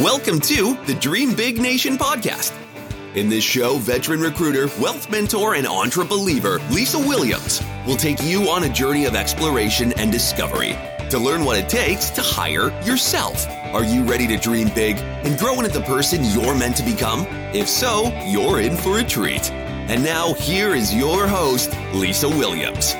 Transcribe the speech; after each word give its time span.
Welcome 0.00 0.40
to 0.40 0.76
the 0.84 0.92
Dream 0.92 1.34
Big 1.34 1.58
Nation 1.58 1.96
podcast. 1.96 2.52
In 3.14 3.30
this 3.30 3.42
show, 3.42 3.78
veteran 3.78 4.20
recruiter, 4.20 4.66
wealth 4.78 5.08
mentor, 5.08 5.54
and 5.54 5.66
entrepreneur 5.66 6.58
Lisa 6.70 6.98
Williams 6.98 7.62
will 7.86 7.96
take 7.96 8.22
you 8.22 8.50
on 8.50 8.64
a 8.64 8.68
journey 8.68 9.06
of 9.06 9.14
exploration 9.14 9.94
and 9.94 10.12
discovery 10.12 10.76
to 11.08 11.18
learn 11.18 11.46
what 11.46 11.56
it 11.56 11.70
takes 11.70 12.10
to 12.10 12.20
hire 12.20 12.78
yourself. 12.82 13.48
Are 13.72 13.84
you 13.84 14.04
ready 14.04 14.26
to 14.26 14.36
dream 14.36 14.68
big 14.74 14.98
and 14.98 15.38
grow 15.38 15.60
into 15.60 15.70
the 15.70 15.80
person 15.86 16.22
you're 16.24 16.54
meant 16.54 16.76
to 16.76 16.82
become? 16.82 17.26
If 17.54 17.66
so, 17.66 18.12
you're 18.26 18.60
in 18.60 18.76
for 18.76 18.98
a 18.98 19.02
treat. 19.02 19.50
And 19.50 20.04
now, 20.04 20.34
here 20.34 20.74
is 20.74 20.94
your 20.94 21.26
host, 21.26 21.74
Lisa 21.94 22.28
Williams. 22.28 22.94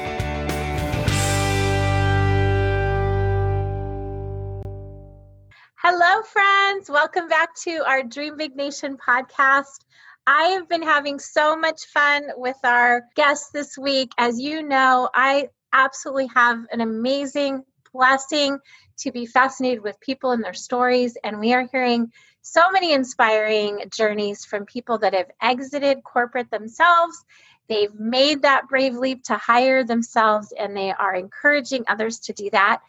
Friends. 6.33 6.91
Welcome 6.91 7.29
back 7.29 7.55
to 7.63 7.85
our 7.87 8.03
Dream 8.03 8.37
Big 8.37 8.57
Nation 8.57 8.97
podcast. 8.97 9.79
I 10.27 10.57
have 10.59 10.69
been 10.69 10.83
having 10.83 11.21
so 11.21 11.57
much 11.57 11.85
fun 11.85 12.25
with 12.37 12.57
our 12.65 13.03
guests 13.15 13.51
this 13.53 13.79
week. 13.79 14.11
As 14.19 14.41
you 14.41 14.63
know, 14.65 15.09
I 15.15 15.51
absolutely 15.73 16.29
have 16.35 16.59
an 16.73 16.81
amazing 16.81 17.63
blessing 17.93 18.59
to 18.99 19.13
be 19.13 19.27
fascinated 19.27 19.85
with 19.85 20.01
people 20.01 20.33
and 20.33 20.43
their 20.43 20.55
stories. 20.55 21.17
And 21.23 21.39
we 21.39 21.53
are 21.53 21.69
hearing 21.71 22.11
so 22.43 22.71
many 22.73 22.93
inspiring 22.93 23.85
journeys 23.95 24.45
from 24.45 24.67
people 24.67 24.99
that 24.99 25.15
have 25.15 25.31
exited 25.41 26.03
corporate 26.03 26.51
themselves 26.51 27.25
They've 27.69 27.95
made 27.95 28.43
that 28.43 28.69
brave 28.69 28.95
leap 28.95 29.25
to 29.25 29.37
hire 29.37 29.85
themselves 29.85 30.53
and 30.59 30.77
they 30.77 30.93
are 30.93 31.15
encouraging 31.15 31.85
others 31.89 32.21
to 32.21 32.33
do 32.33 32.51
that. 32.51 32.81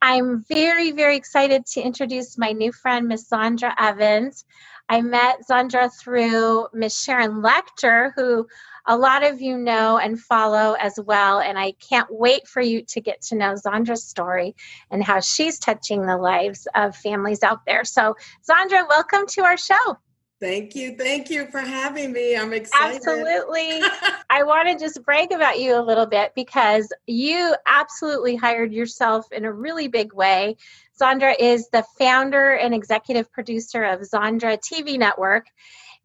I'm 0.00 0.44
very, 0.48 0.92
very 0.92 1.16
excited 1.16 1.66
to 1.66 1.82
introduce 1.82 2.38
my 2.38 2.52
new 2.52 2.72
friend, 2.72 3.08
Miss 3.08 3.28
Zandra 3.28 3.74
Evans. 3.78 4.44
I 4.88 5.00
met 5.00 5.40
Zandra 5.50 5.90
through 5.98 6.68
Miss 6.74 7.00
Sharon 7.00 7.42
Lechter, 7.42 8.12
who 8.14 8.46
a 8.86 8.96
lot 8.96 9.22
of 9.24 9.40
you 9.40 9.56
know 9.56 9.98
and 9.98 10.18
follow 10.20 10.74
as 10.78 10.98
well. 11.04 11.40
And 11.40 11.58
I 11.58 11.72
can't 11.72 12.08
wait 12.10 12.48
for 12.48 12.60
you 12.60 12.82
to 12.88 13.00
get 13.00 13.22
to 13.22 13.36
know 13.36 13.54
Zandra's 13.54 14.04
story 14.04 14.54
and 14.90 15.02
how 15.02 15.20
she's 15.20 15.58
touching 15.58 16.06
the 16.06 16.16
lives 16.16 16.66
of 16.74 16.96
families 16.96 17.42
out 17.42 17.60
there. 17.66 17.84
So, 17.84 18.16
Zandra, 18.48 18.88
welcome 18.88 19.26
to 19.28 19.42
our 19.42 19.56
show. 19.56 19.98
Thank 20.42 20.74
you. 20.74 20.96
Thank 20.96 21.30
you 21.30 21.46
for 21.46 21.60
having 21.60 22.12
me. 22.12 22.36
I'm 22.36 22.52
excited. 22.52 22.96
Absolutely. 22.96 23.80
I 24.30 24.42
want 24.42 24.66
to 24.66 24.84
just 24.84 25.00
brag 25.04 25.30
about 25.30 25.60
you 25.60 25.78
a 25.78 25.80
little 25.80 26.06
bit 26.06 26.32
because 26.34 26.92
you 27.06 27.54
absolutely 27.64 28.34
hired 28.34 28.72
yourself 28.72 29.30
in 29.30 29.44
a 29.44 29.52
really 29.52 29.86
big 29.86 30.12
way. 30.12 30.56
Zandra 31.00 31.36
is 31.38 31.68
the 31.68 31.84
founder 31.96 32.54
and 32.54 32.74
executive 32.74 33.30
producer 33.30 33.84
of 33.84 34.00
Zandra 34.00 34.58
TV 34.58 34.98
Network. 34.98 35.46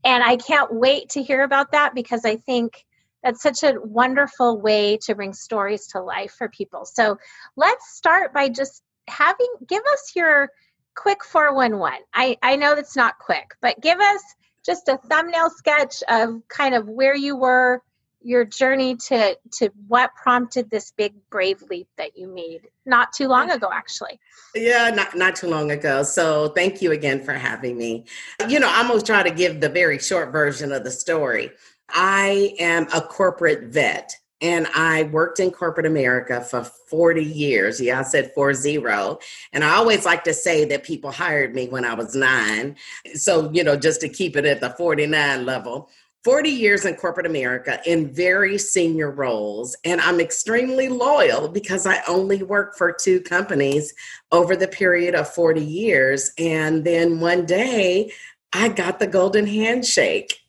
And 0.05 0.23
I 0.23 0.35
can't 0.35 0.71
wait 0.71 1.09
to 1.09 1.23
hear 1.23 1.41
about 1.41 1.71
that 1.71 1.95
because 1.95 2.23
I 2.23 2.35
think 2.35 2.85
that's 3.23 3.41
such 3.41 3.63
a 3.63 3.79
wonderful 3.81 4.61
way 4.61 4.97
to 5.05 5.15
bring 5.15 5.33
stories 5.33 5.87
to 5.87 5.99
life 5.99 6.35
for 6.37 6.47
people. 6.47 6.85
So 6.85 7.17
let's 7.55 7.95
start 7.95 8.35
by 8.35 8.49
just 8.49 8.83
having, 9.07 9.47
give 9.67 9.81
us 9.93 10.11
your 10.15 10.51
quick 10.97 11.23
411. 11.23 11.99
I, 12.13 12.37
I 12.41 12.57
know 12.57 12.75
that's 12.75 12.95
not 12.95 13.19
quick, 13.19 13.55
but 13.61 13.79
give 13.79 13.99
us 13.99 14.21
just 14.65 14.89
a 14.89 14.97
thumbnail 14.97 15.49
sketch 15.49 16.03
of 16.09 16.41
kind 16.49 16.75
of 16.75 16.89
where 16.89 17.15
you 17.15 17.37
were, 17.37 17.81
your 18.21 18.43
journey 18.43 18.95
to 18.95 19.37
to 19.53 19.69
what 19.87 20.13
prompted 20.15 20.69
this 20.69 20.91
big 20.97 21.13
brave 21.29 21.61
leap 21.69 21.87
that 21.97 22.17
you 22.17 22.27
made 22.27 22.61
not 22.85 23.13
too 23.13 23.27
long 23.27 23.51
ago 23.51 23.69
actually. 23.71 24.19
Yeah 24.55 24.89
not 24.89 25.15
not 25.15 25.35
too 25.35 25.47
long 25.47 25.71
ago. 25.71 26.03
So 26.03 26.49
thank 26.49 26.81
you 26.81 26.91
again 26.91 27.23
for 27.23 27.33
having 27.33 27.77
me. 27.77 28.05
You 28.49 28.59
know 28.59 28.69
i'm 28.69 28.87
going 28.87 28.99
to 28.99 29.05
try 29.05 29.23
to 29.23 29.31
give 29.31 29.61
the 29.61 29.69
very 29.69 29.99
short 29.99 30.31
version 30.31 30.71
of 30.71 30.83
the 30.83 30.91
story. 30.91 31.51
I 31.89 32.55
am 32.59 32.87
a 32.93 33.01
corporate 33.01 33.65
vet 33.65 34.13
and 34.41 34.67
I 34.75 35.03
worked 35.03 35.39
in 35.39 35.51
corporate 35.51 35.85
America 35.85 36.41
for 36.41 36.63
40 36.63 37.23
years. 37.23 37.81
Yeah, 37.81 37.99
I 37.99 38.03
said 38.03 38.31
four 38.35 38.53
zero. 38.53 39.19
And 39.51 39.63
I 39.63 39.75
always 39.75 40.05
like 40.05 40.23
to 40.25 40.33
say 40.33 40.65
that 40.65 40.83
people 40.83 41.11
hired 41.11 41.55
me 41.55 41.67
when 41.67 41.85
I 41.85 41.95
was 41.95 42.15
nine. 42.15 42.75
So, 43.15 43.51
you 43.51 43.63
know, 43.63 43.75
just 43.75 44.01
to 44.01 44.09
keep 44.09 44.35
it 44.35 44.45
at 44.45 44.61
the 44.61 44.69
49 44.71 45.45
level. 45.45 45.89
40 46.23 46.49
years 46.49 46.85
in 46.85 46.95
corporate 46.95 47.25
America 47.25 47.79
in 47.85 48.13
very 48.13 48.57
senior 48.57 49.09
roles. 49.09 49.77
And 49.85 50.01
I'm 50.01 50.19
extremely 50.19 50.89
loyal 50.89 51.47
because 51.47 51.87
I 51.87 52.01
only 52.07 52.43
worked 52.43 52.77
for 52.77 52.91
two 52.91 53.21
companies 53.21 53.93
over 54.31 54.55
the 54.55 54.67
period 54.67 55.15
of 55.15 55.33
40 55.33 55.61
years. 55.61 56.31
And 56.37 56.83
then 56.83 57.21
one 57.21 57.45
day 57.45 58.11
I 58.51 58.67
got 58.67 58.99
the 58.99 59.07
golden 59.07 59.47
handshake. 59.47 60.41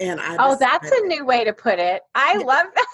And 0.00 0.20
I 0.20 0.36
oh, 0.38 0.56
that's 0.58 0.90
a 0.90 1.06
new 1.06 1.24
way 1.24 1.44
to 1.44 1.52
put 1.52 1.78
it. 1.78 2.02
I 2.14 2.36
love 2.36 2.66
that. 2.74 2.86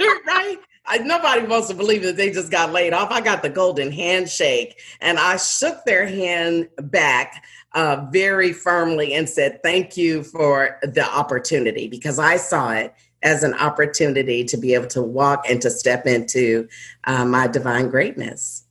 right? 0.26 0.58
I, 0.86 0.98
nobody 0.98 1.46
wants 1.46 1.68
to 1.68 1.74
believe 1.74 2.02
that 2.02 2.16
they 2.16 2.30
just 2.30 2.50
got 2.50 2.72
laid 2.72 2.92
off. 2.92 3.10
I 3.10 3.20
got 3.20 3.42
the 3.42 3.50
golden 3.50 3.92
handshake 3.92 4.80
and 5.00 5.18
I 5.18 5.36
shook 5.36 5.84
their 5.84 6.06
hand 6.06 6.68
back 6.78 7.44
uh, 7.72 8.06
very 8.10 8.52
firmly 8.52 9.12
and 9.12 9.28
said, 9.28 9.60
Thank 9.62 9.96
you 9.96 10.22
for 10.22 10.78
the 10.82 11.04
opportunity 11.04 11.88
because 11.88 12.18
I 12.18 12.36
saw 12.36 12.72
it 12.72 12.94
as 13.22 13.42
an 13.42 13.54
opportunity 13.54 14.44
to 14.44 14.56
be 14.56 14.74
able 14.74 14.86
to 14.86 15.02
walk 15.02 15.44
and 15.48 15.60
to 15.62 15.70
step 15.70 16.06
into 16.06 16.68
uh, 17.04 17.24
my 17.24 17.46
divine 17.46 17.90
greatness. 17.90 18.64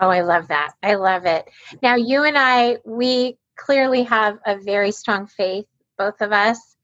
Oh, 0.00 0.08
I 0.08 0.22
love 0.22 0.48
that. 0.48 0.72
I 0.82 0.94
love 0.94 1.26
it. 1.26 1.46
Now, 1.82 1.94
you 1.94 2.24
and 2.24 2.36
I, 2.38 2.78
we 2.84 3.36
clearly 3.56 4.02
have 4.04 4.38
a 4.46 4.56
very 4.56 4.90
strong 4.90 5.26
faith, 5.26 5.66
both 5.98 6.20
of 6.22 6.32
us. 6.32 6.76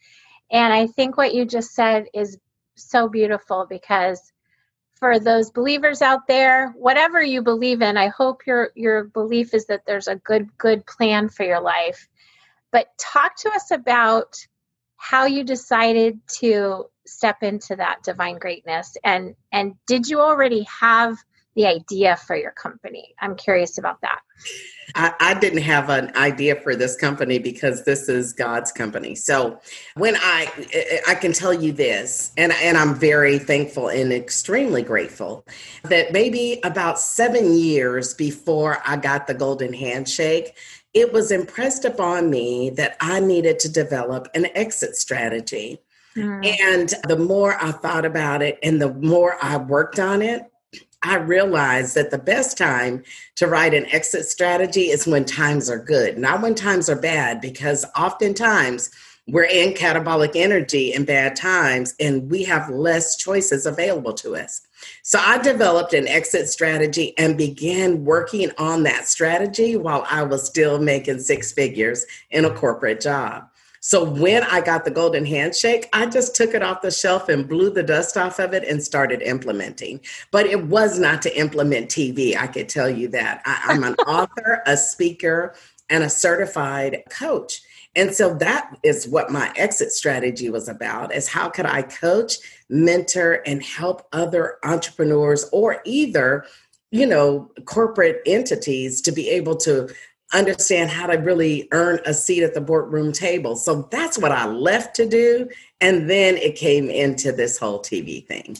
And 0.50 0.72
I 0.72 0.86
think 0.86 1.16
what 1.16 1.34
you 1.34 1.44
just 1.44 1.74
said 1.74 2.06
is 2.14 2.38
so 2.76 3.08
beautiful 3.08 3.66
because 3.68 4.32
for 4.98 5.18
those 5.18 5.50
believers 5.50 6.02
out 6.02 6.26
there, 6.26 6.70
whatever 6.70 7.22
you 7.22 7.42
believe 7.42 7.82
in, 7.82 7.96
I 7.96 8.08
hope 8.08 8.46
your 8.46 8.70
your 8.74 9.04
belief 9.04 9.54
is 9.54 9.66
that 9.66 9.82
there's 9.86 10.08
a 10.08 10.16
good 10.16 10.56
good 10.58 10.86
plan 10.86 11.28
for 11.28 11.44
your 11.44 11.60
life. 11.60 12.08
But 12.72 12.86
talk 12.98 13.36
to 13.38 13.50
us 13.50 13.70
about 13.70 14.36
how 14.96 15.26
you 15.26 15.44
decided 15.44 16.20
to 16.40 16.86
step 17.06 17.42
into 17.42 17.76
that 17.76 18.02
divine 18.02 18.38
greatness 18.38 18.96
and 19.04 19.36
and 19.52 19.74
did 19.86 20.08
you 20.08 20.20
already 20.20 20.66
have 20.80 21.16
the 21.56 21.66
idea 21.66 22.16
for 22.16 22.36
your 22.36 22.52
company? 22.52 23.14
I'm 23.20 23.34
curious 23.34 23.78
about 23.78 24.00
that. 24.02 24.20
I, 24.94 25.12
I, 25.18 25.34
didn't 25.34 25.62
have 25.62 25.88
an 25.88 26.14
idea 26.14 26.54
for 26.56 26.76
this 26.76 26.94
company 26.94 27.38
because 27.38 27.84
this 27.84 28.08
is 28.08 28.32
God's 28.32 28.70
company. 28.70 29.14
So 29.14 29.58
when 29.96 30.14
I 30.16 30.48
I 31.08 31.14
can 31.16 31.32
tell 31.32 31.52
you 31.52 31.72
this, 31.72 32.30
and 32.36 32.52
and 32.52 32.76
I'm 32.76 32.94
very 32.94 33.38
thankful 33.38 33.88
and 33.88 34.12
extremely 34.12 34.82
grateful 34.82 35.44
that 35.84 36.12
maybe 36.12 36.60
about 36.62 37.00
seven 37.00 37.54
years 37.54 38.14
before 38.14 38.78
I 38.86 38.96
got 38.96 39.26
the 39.26 39.34
golden 39.34 39.72
handshake, 39.72 40.56
it 40.94 41.12
was 41.12 41.32
impressed 41.32 41.84
upon 41.84 42.30
me 42.30 42.70
that 42.70 42.96
I 43.00 43.18
needed 43.20 43.58
to 43.60 43.72
develop 43.72 44.28
an 44.34 44.46
exit 44.54 44.94
strategy. 44.96 45.78
Mm. 46.16 46.60
And 46.60 46.94
the 47.08 47.18
more 47.18 47.62
I 47.62 47.72
thought 47.72 48.04
about 48.04 48.40
it 48.40 48.58
and 48.62 48.80
the 48.80 48.94
more 48.94 49.36
I 49.42 49.58
worked 49.58 49.98
on 49.98 50.22
it, 50.22 50.42
I 51.06 51.16
realized 51.16 51.94
that 51.94 52.10
the 52.10 52.18
best 52.18 52.58
time 52.58 53.04
to 53.36 53.46
write 53.46 53.74
an 53.74 53.86
exit 53.92 54.26
strategy 54.26 54.90
is 54.90 55.06
when 55.06 55.24
times 55.24 55.70
are 55.70 55.78
good, 55.78 56.18
not 56.18 56.42
when 56.42 56.56
times 56.56 56.90
are 56.90 57.00
bad, 57.00 57.40
because 57.40 57.84
oftentimes 57.96 58.90
we're 59.28 59.44
in 59.44 59.74
catabolic 59.74 60.32
energy 60.34 60.92
in 60.92 61.04
bad 61.04 61.36
times 61.36 61.94
and 62.00 62.28
we 62.28 62.42
have 62.44 62.68
less 62.70 63.16
choices 63.16 63.66
available 63.66 64.14
to 64.14 64.34
us. 64.34 64.66
So 65.02 65.20
I 65.20 65.38
developed 65.38 65.94
an 65.94 66.08
exit 66.08 66.48
strategy 66.48 67.16
and 67.18 67.38
began 67.38 68.04
working 68.04 68.50
on 68.58 68.82
that 68.84 69.06
strategy 69.06 69.76
while 69.76 70.04
I 70.10 70.24
was 70.24 70.44
still 70.44 70.80
making 70.80 71.20
six 71.20 71.52
figures 71.52 72.04
in 72.30 72.44
a 72.44 72.50
corporate 72.50 73.00
job. 73.00 73.48
So 73.86 74.02
when 74.02 74.42
I 74.42 74.62
got 74.62 74.84
the 74.84 74.90
golden 74.90 75.24
handshake, 75.24 75.88
I 75.92 76.06
just 76.06 76.34
took 76.34 76.54
it 76.54 76.62
off 76.62 76.82
the 76.82 76.90
shelf 76.90 77.28
and 77.28 77.48
blew 77.48 77.70
the 77.70 77.84
dust 77.84 78.16
off 78.16 78.40
of 78.40 78.52
it 78.52 78.64
and 78.64 78.82
started 78.82 79.22
implementing. 79.22 80.00
But 80.32 80.46
it 80.46 80.64
was 80.64 80.98
not 80.98 81.22
to 81.22 81.38
implement 81.38 81.88
TV, 81.88 82.36
I 82.36 82.48
could 82.48 82.68
tell 82.68 82.90
you 82.90 83.06
that. 83.10 83.42
I, 83.44 83.72
am 83.72 83.84
an 83.84 83.94
author, 84.08 84.60
a 84.66 84.76
speaker, 84.76 85.54
and 85.88 86.02
a 86.02 86.10
certified 86.10 87.04
coach. 87.10 87.62
And 87.94 88.12
so 88.12 88.34
that 88.34 88.76
is 88.82 89.06
what 89.06 89.30
my 89.30 89.52
exit 89.54 89.92
strategy 89.92 90.50
was 90.50 90.68
about 90.68 91.14
is 91.14 91.28
how 91.28 91.48
could 91.48 91.66
I 91.66 91.82
coach, 91.82 92.38
mentor 92.68 93.40
and 93.46 93.62
help 93.62 94.08
other 94.12 94.56
entrepreneurs 94.64 95.48
or 95.52 95.80
either 95.84 96.44
you 96.90 97.06
know 97.06 97.50
corporate 97.64 98.20
entities 98.26 99.00
to 99.02 99.12
be 99.12 99.28
able 99.28 99.56
to 99.56 99.88
understand 100.36 100.90
how 100.90 101.06
to 101.06 101.16
really 101.16 101.68
earn 101.72 102.00
a 102.04 102.14
seat 102.14 102.42
at 102.42 102.54
the 102.54 102.60
boardroom 102.60 103.12
table. 103.12 103.56
So 103.56 103.88
that's 103.90 104.18
what 104.18 104.32
I 104.32 104.46
left 104.46 104.94
to 104.96 105.08
do. 105.08 105.48
And 105.80 106.08
then 106.08 106.36
it 106.36 106.56
came 106.56 106.90
into 106.90 107.32
this 107.32 107.58
whole 107.58 107.80
TV 107.80 108.26
thing. 108.26 108.56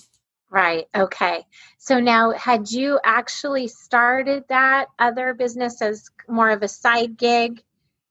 Right. 0.51 0.87
Okay. 0.97 1.45
So 1.79 2.01
now, 2.01 2.33
had 2.33 2.71
you 2.71 2.99
actually 3.05 3.69
started 3.69 4.45
that 4.49 4.87
other 4.99 5.35
business 5.35 5.83
as 5.83 6.09
more 6.29 6.51
of 6.51 6.63
a 6.63 6.69
side 6.69 7.17
gig 7.17 7.63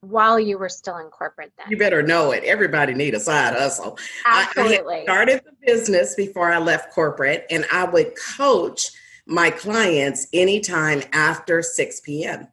while 0.02 0.40
you 0.40 0.58
were 0.58 0.70
still 0.70 0.98
in 0.98 1.08
corporate 1.08 1.52
then? 1.58 1.68
You 1.70 1.78
better 1.78 2.04
know 2.04 2.32
it. 2.32 2.44
Everybody 2.44 2.94
need 2.94 3.16
a 3.16 3.20
side 3.20 3.54
hustle. 3.54 3.98
Absolutely. 4.26 4.96
I, 4.96 5.00
I 5.00 5.04
started 5.04 5.42
the 5.46 5.54
business 5.66 6.16
before 6.16 6.52
I 6.52 6.60
left 6.60 6.94
corporate 6.94 7.46
and 7.50 7.66
I 7.72 7.86
would 7.86 8.14
coach 8.38 8.92
my 9.26 9.50
clients 9.50 10.28
anytime 10.34 11.02
after 11.14 11.62
6 11.62 12.02
p.m. 12.02 12.48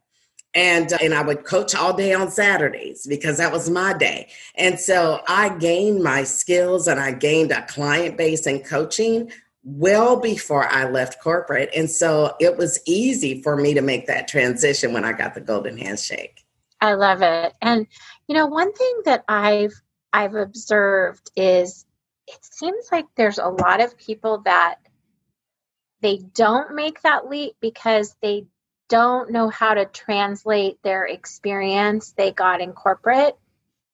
And, 0.55 0.93
uh, 0.93 0.97
and 1.01 1.13
I 1.13 1.21
would 1.21 1.45
coach 1.45 1.73
all 1.73 1.95
day 1.95 2.13
on 2.13 2.29
Saturdays 2.29 3.07
because 3.07 3.37
that 3.37 3.51
was 3.51 3.69
my 3.69 3.93
day. 3.93 4.29
And 4.55 4.79
so 4.79 5.21
I 5.27 5.57
gained 5.57 6.03
my 6.03 6.23
skills 6.23 6.87
and 6.87 6.99
I 6.99 7.11
gained 7.11 7.51
a 7.51 7.65
client 7.65 8.17
base 8.17 8.45
in 8.45 8.59
coaching 8.59 9.31
well 9.63 10.19
before 10.19 10.67
I 10.67 10.89
left 10.89 11.21
corporate. 11.21 11.69
And 11.75 11.89
so 11.89 12.35
it 12.39 12.57
was 12.57 12.79
easy 12.85 13.41
for 13.41 13.55
me 13.55 13.73
to 13.73 13.81
make 13.81 14.07
that 14.07 14.27
transition 14.27 14.93
when 14.93 15.05
I 15.05 15.13
got 15.13 15.33
the 15.33 15.41
golden 15.41 15.77
handshake. 15.77 16.43
I 16.81 16.95
love 16.95 17.21
it. 17.21 17.53
And 17.61 17.87
you 18.27 18.35
know, 18.35 18.45
one 18.45 18.73
thing 18.73 19.01
that 19.05 19.23
I've 19.27 19.73
I've 20.11 20.35
observed 20.35 21.31
is 21.35 21.85
it 22.27 22.39
seems 22.41 22.89
like 22.91 23.05
there's 23.15 23.39
a 23.39 23.47
lot 23.47 23.81
of 23.81 23.97
people 23.97 24.39
that 24.39 24.75
they 26.01 26.17
don't 26.17 26.75
make 26.75 27.01
that 27.01 27.29
leap 27.29 27.55
because 27.61 28.15
they 28.21 28.45
don't 28.89 29.31
know 29.31 29.49
how 29.49 29.73
to 29.73 29.85
translate 29.85 30.81
their 30.83 31.05
experience 31.05 32.11
they 32.11 32.31
got 32.31 32.61
in 32.61 32.73
corporate 32.73 33.35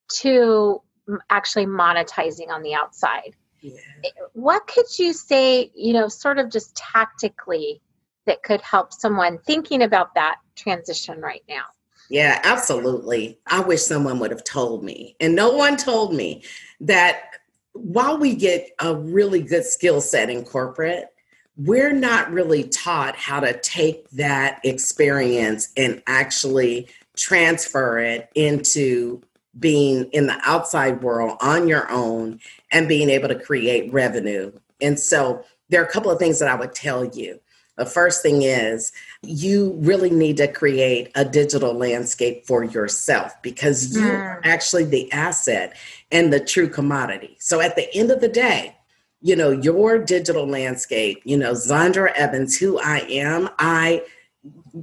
to 0.08 0.82
actually 1.28 1.66
monetizing 1.66 2.48
on 2.50 2.62
the 2.62 2.74
outside. 2.74 3.34
Yeah. 3.60 3.78
Eh, 4.04 4.08
what 4.32 4.66
could 4.66 4.86
you 4.98 5.12
say, 5.12 5.70
you 5.74 5.92
know, 5.92 6.08
sort 6.08 6.38
of 6.38 6.50
just 6.50 6.74
tactically 6.76 7.80
that 8.26 8.42
could 8.42 8.60
help 8.60 8.92
someone 8.92 9.38
thinking 9.38 9.82
about 9.82 10.14
that 10.14 10.36
transition 10.56 11.20
right 11.20 11.42
now? 11.48 11.64
Yeah, 12.08 12.40
absolutely. 12.42 13.38
I 13.46 13.60
wish 13.60 13.82
someone 13.82 14.18
would 14.18 14.32
have 14.32 14.44
told 14.44 14.82
me. 14.82 15.16
And 15.20 15.36
no 15.36 15.52
one 15.52 15.76
told 15.76 16.12
me 16.12 16.42
that 16.80 17.22
while 17.72 18.18
we 18.18 18.34
get 18.34 18.70
a 18.80 18.94
really 18.94 19.42
good 19.42 19.64
skill 19.64 20.00
set 20.00 20.28
in 20.28 20.44
corporate, 20.44 21.09
we're 21.64 21.92
not 21.92 22.30
really 22.32 22.64
taught 22.64 23.16
how 23.16 23.38
to 23.38 23.58
take 23.60 24.08
that 24.10 24.60
experience 24.64 25.68
and 25.76 26.02
actually 26.06 26.88
transfer 27.16 27.98
it 27.98 28.30
into 28.34 29.20
being 29.58 30.04
in 30.12 30.26
the 30.26 30.40
outside 30.44 31.02
world 31.02 31.36
on 31.42 31.68
your 31.68 31.90
own 31.90 32.40
and 32.72 32.88
being 32.88 33.10
able 33.10 33.28
to 33.28 33.38
create 33.38 33.92
revenue. 33.92 34.50
And 34.80 34.98
so 34.98 35.44
there 35.68 35.82
are 35.82 35.84
a 35.84 35.90
couple 35.90 36.10
of 36.10 36.18
things 36.18 36.38
that 36.38 36.48
I 36.48 36.54
would 36.54 36.72
tell 36.72 37.04
you. 37.04 37.38
The 37.76 37.84
first 37.84 38.22
thing 38.22 38.42
is 38.42 38.92
you 39.22 39.74
really 39.80 40.10
need 40.10 40.38
to 40.38 40.48
create 40.48 41.10
a 41.14 41.26
digital 41.26 41.74
landscape 41.74 42.46
for 42.46 42.64
yourself 42.64 43.32
because 43.42 43.94
you 43.94 44.02
mm. 44.02 44.18
are 44.18 44.40
actually 44.44 44.84
the 44.84 45.12
asset 45.12 45.76
and 46.10 46.32
the 46.32 46.40
true 46.40 46.68
commodity. 46.68 47.36
So 47.38 47.60
at 47.60 47.76
the 47.76 47.92
end 47.94 48.10
of 48.10 48.20
the 48.20 48.28
day, 48.28 48.76
you 49.22 49.36
know, 49.36 49.50
your 49.50 49.98
digital 49.98 50.46
landscape, 50.46 51.20
you 51.24 51.36
know, 51.36 51.52
Zandra 51.52 52.12
Evans, 52.12 52.58
who 52.58 52.78
I 52.78 53.00
am, 53.00 53.50
I 53.58 54.02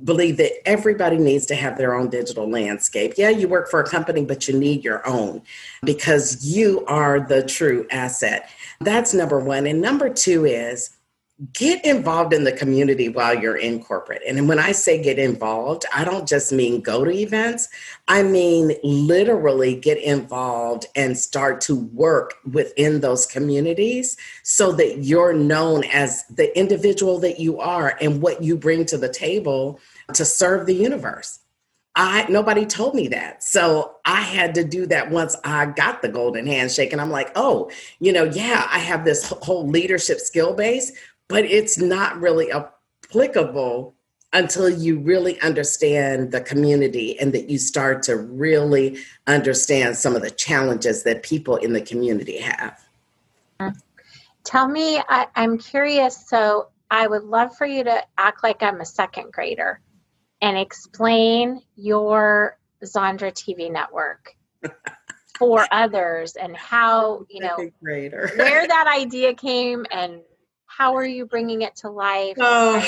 believe 0.03 0.37
that 0.37 0.51
everybody 0.67 1.17
needs 1.17 1.45
to 1.47 1.55
have 1.55 1.77
their 1.77 1.95
own 1.95 2.09
digital 2.09 2.49
landscape. 2.49 3.13
Yeah, 3.17 3.29
you 3.29 3.47
work 3.47 3.69
for 3.69 3.79
a 3.79 3.89
company, 3.89 4.23
but 4.23 4.47
you 4.47 4.57
need 4.57 4.83
your 4.83 5.05
own 5.07 5.41
because 5.83 6.45
you 6.45 6.85
are 6.85 7.19
the 7.19 7.43
true 7.43 7.87
asset. 7.89 8.49
That's 8.79 9.13
number 9.13 9.39
one. 9.39 9.65
And 9.65 9.81
number 9.81 10.09
two 10.09 10.45
is 10.45 10.91
get 11.53 11.85
involved 11.85 12.33
in 12.33 12.43
the 12.43 12.51
community 12.51 13.09
while 13.09 13.37
you're 13.37 13.57
in 13.57 13.83
corporate. 13.83 14.23
And 14.27 14.49
when 14.49 14.57
I 14.57 14.71
say 14.71 15.01
get 15.01 15.19
involved, 15.19 15.85
I 15.93 16.03
don't 16.03 16.27
just 16.27 16.51
mean 16.51 16.81
go 16.81 17.05
to 17.05 17.11
events, 17.11 17.67
I 18.07 18.23
mean 18.23 18.75
literally 18.83 19.75
get 19.75 19.99
involved 19.99 20.87
and 20.95 21.15
start 21.15 21.61
to 21.61 21.75
work 21.75 22.35
within 22.51 23.01
those 23.01 23.27
communities 23.27 24.17
so 24.41 24.71
that 24.73 24.99
you're 24.99 25.33
known 25.33 25.83
as 25.85 26.25
the 26.25 26.57
individual 26.57 27.19
that 27.19 27.39
you 27.39 27.59
are 27.59 27.95
and 28.01 28.21
what 28.21 28.41
you 28.41 28.57
bring 28.57 28.85
to 28.87 28.97
the 28.97 29.09
table 29.09 29.79
to 30.13 30.25
serve 30.25 30.65
the 30.65 30.75
universe. 30.75 31.39
I 31.99 32.27
nobody 32.29 32.65
told 32.65 32.93
me 32.93 33.07
that. 33.09 33.43
So 33.43 33.95
I 34.05 34.21
had 34.21 34.53
to 34.55 34.63
do 34.63 34.85
that 34.85 35.09
once 35.09 35.35
I 35.43 35.65
got 35.65 36.03
the 36.03 36.09
golden 36.09 36.45
handshake 36.45 36.93
and 36.93 37.01
I'm 37.01 37.09
like, 37.09 37.31
"Oh, 37.35 37.71
you 37.99 38.13
know, 38.13 38.23
yeah, 38.23 38.67
I 38.71 38.77
have 38.77 39.03
this 39.03 39.29
whole 39.41 39.67
leadership 39.67 40.19
skill 40.19 40.53
base, 40.53 40.91
but 41.27 41.45
it's 41.45 41.77
not 41.77 42.19
really 42.19 42.51
applicable 42.51 43.93
until 44.33 44.69
you 44.69 44.99
really 44.99 45.39
understand 45.41 46.31
the 46.31 46.41
community 46.41 47.17
and 47.19 47.33
that 47.33 47.49
you 47.49 47.57
start 47.57 48.03
to 48.03 48.15
really 48.17 48.97
understand 49.25 49.95
some 49.95 50.15
of 50.15 50.21
the 50.21 50.31
challenges 50.31 51.03
that 51.03 51.23
people 51.23 51.55
in 51.57 51.73
the 51.73 51.81
community 51.81 52.37
have. 52.37 52.79
Tell 54.43 54.67
me, 54.67 55.01
I, 55.09 55.27
am 55.35 55.57
curious. 55.57 56.27
So, 56.27 56.69
I 56.89 57.07
would 57.07 57.23
love 57.23 57.55
for 57.57 57.65
you 57.65 57.83
to 57.83 58.01
act 58.17 58.43
like 58.43 58.63
I'm 58.63 58.79
a 58.79 58.85
second 58.85 59.33
grader 59.33 59.81
and 60.41 60.57
explain 60.57 61.61
your 61.75 62.57
Zandra 62.83 63.31
TV 63.33 63.71
network 63.71 64.35
for 65.37 65.67
others 65.71 66.35
and 66.35 66.55
how, 66.55 67.25
you 67.29 67.41
know, 67.41 67.57
where 67.81 68.21
that 68.67 68.87
idea 68.87 69.33
came 69.33 69.85
and 69.91 70.21
how 70.77 70.95
are 70.95 71.05
you 71.05 71.25
bringing 71.25 71.63
it 71.63 71.75
to 71.77 71.89
life? 71.89 72.37
Oh, 72.39 72.87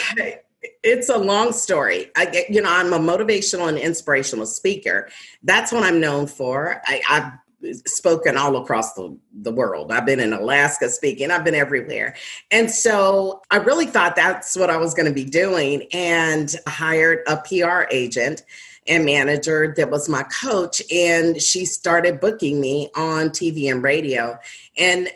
it's 0.83 1.09
a 1.09 1.17
long 1.17 1.51
story. 1.51 2.11
I 2.15 2.25
get, 2.25 2.49
you 2.49 2.61
know, 2.61 2.69
I'm 2.71 2.93
a 2.93 2.99
motivational 2.99 3.67
and 3.67 3.79
inspirational 3.79 4.45
speaker. 4.45 5.09
That's 5.41 5.71
what 5.71 5.83
I'm 5.83 5.99
known 5.99 6.27
for. 6.27 6.81
I, 6.85 7.01
have 7.07 7.39
spoken 7.87 8.37
all 8.37 8.57
across 8.57 8.93
the, 8.93 9.17
the 9.41 9.51
world. 9.51 9.91
I've 9.91 10.05
been 10.05 10.19
in 10.19 10.33
Alaska 10.33 10.87
speaking, 10.89 11.31
I've 11.31 11.43
been 11.43 11.55
everywhere. 11.55 12.15
And 12.51 12.69
so 12.69 13.41
I 13.49 13.57
really 13.57 13.87
thought 13.87 14.15
that's 14.15 14.55
what 14.55 14.69
I 14.69 14.77
was 14.77 14.93
going 14.93 15.07
to 15.07 15.13
be 15.13 15.25
doing 15.25 15.87
and 15.91 16.55
hired 16.67 17.19
a 17.27 17.37
PR 17.37 17.87
agent 17.91 18.43
and 18.87 19.03
manager 19.03 19.73
that 19.77 19.89
was 19.89 20.07
my 20.07 20.23
coach. 20.23 20.81
And 20.93 21.41
she 21.41 21.65
started 21.65 22.19
booking 22.19 22.61
me 22.61 22.91
on 22.95 23.29
TV 23.29 23.71
and 23.71 23.81
radio. 23.81 24.37
And 24.77 25.09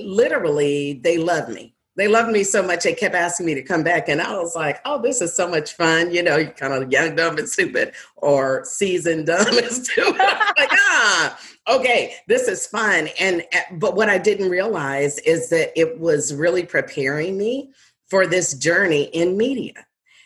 literally, 0.00 0.94
they 1.04 1.18
love 1.18 1.48
me 1.48 1.75
they 1.96 2.08
loved 2.08 2.30
me 2.30 2.44
so 2.44 2.62
much 2.62 2.84
they 2.84 2.92
kept 2.92 3.14
asking 3.14 3.46
me 3.46 3.54
to 3.54 3.62
come 3.62 3.82
back 3.82 4.08
and 4.08 4.20
i 4.20 4.36
was 4.36 4.54
like 4.54 4.80
oh 4.84 5.00
this 5.00 5.20
is 5.20 5.34
so 5.34 5.48
much 5.48 5.72
fun 5.72 6.12
you 6.12 6.22
know 6.22 6.36
you 6.36 6.48
kind 6.48 6.72
of 6.72 6.90
young 6.92 7.14
dumb 7.16 7.36
and 7.38 7.48
stupid 7.48 7.92
or 8.16 8.64
seasoned 8.64 9.26
dumb 9.26 9.58
and 9.58 9.70
stupid. 9.70 10.18
Like 10.18 10.70
ah 10.72 11.38
okay 11.68 12.14
this 12.28 12.48
is 12.48 12.66
fun 12.66 13.08
and 13.18 13.42
eh, 13.52 13.62
but 13.72 13.96
what 13.96 14.08
i 14.08 14.18
didn't 14.18 14.50
realize 14.50 15.18
is 15.20 15.48
that 15.50 15.72
it 15.78 15.98
was 15.98 16.34
really 16.34 16.64
preparing 16.64 17.36
me 17.36 17.72
for 18.08 18.26
this 18.26 18.54
journey 18.54 19.04
in 19.04 19.36
media. 19.36 19.72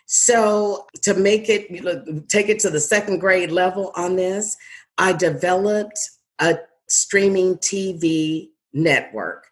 So 0.04 0.87
to 1.02 1.14
make 1.14 1.49
it 1.49 2.28
take 2.28 2.49
it 2.49 2.59
to 2.61 2.71
the 2.71 2.80
second 2.80 3.21
grade 3.21 3.52
level 3.52 3.92
on 3.95 4.16
this 4.16 4.56
i 4.99 5.12
developed 5.12 5.99
a 6.40 6.59
streaming 6.88 7.56
tv 7.59 8.49
network 8.73 9.50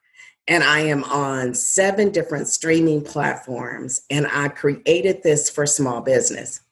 and 0.48 0.64
I 0.64 0.80
am 0.80 1.04
on 1.04 1.54
seven 1.54 2.10
different 2.10 2.48
streaming 2.48 3.02
platforms. 3.02 4.00
And 4.10 4.26
I 4.26 4.48
created 4.48 5.22
this 5.22 5.50
for 5.50 5.66
small 5.66 6.00
business. 6.00 6.62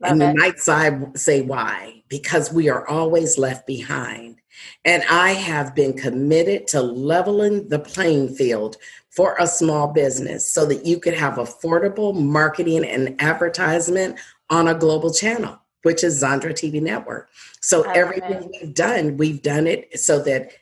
Love 0.00 0.12
and 0.12 0.22
it. 0.22 0.28
you 0.28 0.34
might 0.34 1.16
say 1.18 1.40
why? 1.40 2.02
Because 2.08 2.52
we 2.52 2.68
are 2.68 2.86
always 2.86 3.38
left 3.38 3.66
behind. 3.66 4.36
And 4.84 5.02
I 5.10 5.32
have 5.32 5.74
been 5.74 5.94
committed 5.94 6.68
to 6.68 6.82
leveling 6.82 7.68
the 7.68 7.78
playing 7.78 8.34
field 8.34 8.76
for 9.08 9.36
a 9.38 9.46
small 9.46 9.92
business 9.92 10.46
so 10.46 10.66
that 10.66 10.84
you 10.84 10.98
could 10.98 11.14
have 11.14 11.34
affordable 11.34 12.14
marketing 12.14 12.84
and 12.84 13.20
advertisement 13.20 14.18
on 14.50 14.68
a 14.68 14.74
global 14.74 15.12
channel, 15.12 15.58
which 15.82 16.04
is 16.04 16.22
Zandra 16.22 16.52
TV 16.52 16.82
Network. 16.82 17.30
So 17.60 17.82
everything 17.92 18.50
we've 18.52 18.74
done, 18.74 19.16
we've 19.16 19.40
done 19.40 19.66
it 19.66 19.98
so 19.98 20.22
that 20.24 20.52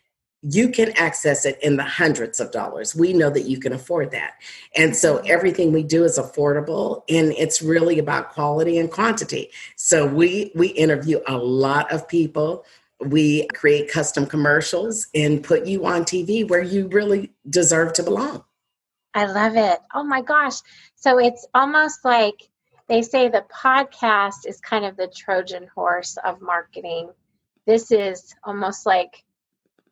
you 0.42 0.68
can 0.68 0.90
access 0.96 1.46
it 1.46 1.58
in 1.62 1.76
the 1.76 1.84
hundreds 1.84 2.40
of 2.40 2.50
dollars. 2.50 2.94
We 2.96 3.12
know 3.12 3.30
that 3.30 3.42
you 3.42 3.60
can 3.60 3.72
afford 3.72 4.10
that. 4.10 4.34
And 4.74 4.96
so 4.96 5.16
mm-hmm. 5.16 5.26
everything 5.30 5.72
we 5.72 5.84
do 5.84 6.04
is 6.04 6.18
affordable 6.18 7.04
and 7.08 7.32
it's 7.32 7.62
really 7.62 7.98
about 7.98 8.30
quality 8.30 8.76
and 8.78 8.90
quantity. 8.90 9.50
So 9.76 10.04
we 10.06 10.50
we 10.54 10.68
interview 10.68 11.20
a 11.26 11.36
lot 11.36 11.92
of 11.92 12.08
people. 12.08 12.64
We 13.00 13.46
create 13.54 13.90
custom 13.90 14.26
commercials 14.26 15.06
and 15.14 15.42
put 15.42 15.66
you 15.66 15.86
on 15.86 16.02
TV 16.02 16.48
where 16.48 16.62
you 16.62 16.88
really 16.88 17.32
deserve 17.48 17.92
to 17.94 18.02
belong. 18.02 18.44
I 19.14 19.26
love 19.26 19.56
it. 19.56 19.78
Oh 19.94 20.04
my 20.04 20.22
gosh. 20.22 20.60
So 20.96 21.18
it's 21.18 21.46
almost 21.54 22.04
like 22.04 22.48
they 22.88 23.02
say 23.02 23.28
the 23.28 23.44
podcast 23.54 24.46
is 24.46 24.60
kind 24.60 24.84
of 24.84 24.96
the 24.96 25.08
Trojan 25.08 25.68
horse 25.74 26.16
of 26.24 26.40
marketing. 26.40 27.10
This 27.66 27.92
is 27.92 28.34
almost 28.42 28.86
like 28.86 29.24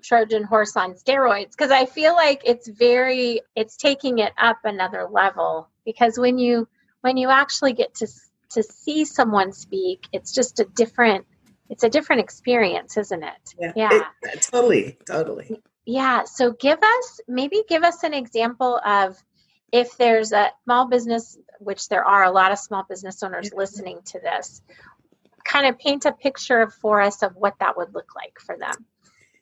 Trojan 0.02 0.44
horse 0.44 0.76
on 0.76 0.94
steroids 0.94 1.50
because 1.50 1.70
I 1.70 1.86
feel 1.86 2.14
like 2.14 2.42
it's 2.44 2.68
very 2.68 3.40
it's 3.54 3.76
taking 3.76 4.18
it 4.18 4.32
up 4.38 4.58
another 4.64 5.08
level 5.10 5.68
because 5.84 6.18
when 6.18 6.38
you 6.38 6.68
when 7.00 7.16
you 7.16 7.30
actually 7.30 7.72
get 7.72 7.94
to 7.96 8.08
to 8.50 8.62
see 8.62 9.04
someone 9.04 9.52
speak, 9.52 10.06
it's 10.12 10.32
just 10.32 10.60
a 10.60 10.64
different 10.64 11.26
it's 11.68 11.84
a 11.84 11.88
different 11.88 12.22
experience, 12.22 12.96
isn't 12.96 13.22
it? 13.22 13.54
Yeah. 13.58 13.72
yeah. 13.76 14.02
It, 14.22 14.42
totally, 14.42 14.98
totally. 15.06 15.60
Yeah. 15.86 16.24
So 16.24 16.52
give 16.52 16.78
us 16.82 17.20
maybe 17.28 17.62
give 17.68 17.84
us 17.84 18.02
an 18.02 18.14
example 18.14 18.80
of 18.84 19.16
if 19.72 19.96
there's 19.96 20.32
a 20.32 20.50
small 20.64 20.88
business, 20.88 21.38
which 21.58 21.88
there 21.88 22.04
are 22.04 22.24
a 22.24 22.30
lot 22.30 22.52
of 22.52 22.58
small 22.58 22.84
business 22.88 23.22
owners 23.22 23.52
listening 23.54 24.00
to 24.06 24.18
this, 24.18 24.62
kind 25.44 25.66
of 25.66 25.78
paint 25.78 26.04
a 26.04 26.12
picture 26.12 26.68
for 26.68 27.00
us 27.00 27.22
of 27.22 27.36
what 27.36 27.54
that 27.60 27.76
would 27.76 27.94
look 27.94 28.14
like 28.14 28.38
for 28.40 28.56
them. 28.56 28.74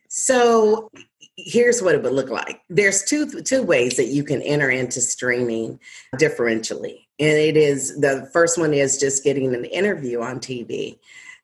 So 0.09 0.91
here's 1.37 1.83
what 1.83 1.95
it 1.95 2.03
would 2.03 2.13
look 2.13 2.31
like. 2.31 2.63
There's 2.69 3.05
two 3.05 3.27
two 3.43 3.63
ways 3.63 3.97
that 3.97 4.07
you 4.07 4.25
can 4.25 4.43
enter 4.43 4.71
into 4.71 5.01
streaming 5.01 5.79
differentially. 6.17 7.07
And 7.21 7.37
it 7.39 7.57
is 7.57 8.01
the 8.01 8.29
first 8.33 8.59
one 8.59 8.75
is 8.75 8.99
just 8.99 9.25
getting 9.25 9.55
an 9.55 9.65
interview 9.67 10.21
on 10.21 10.41
TV 10.41 10.99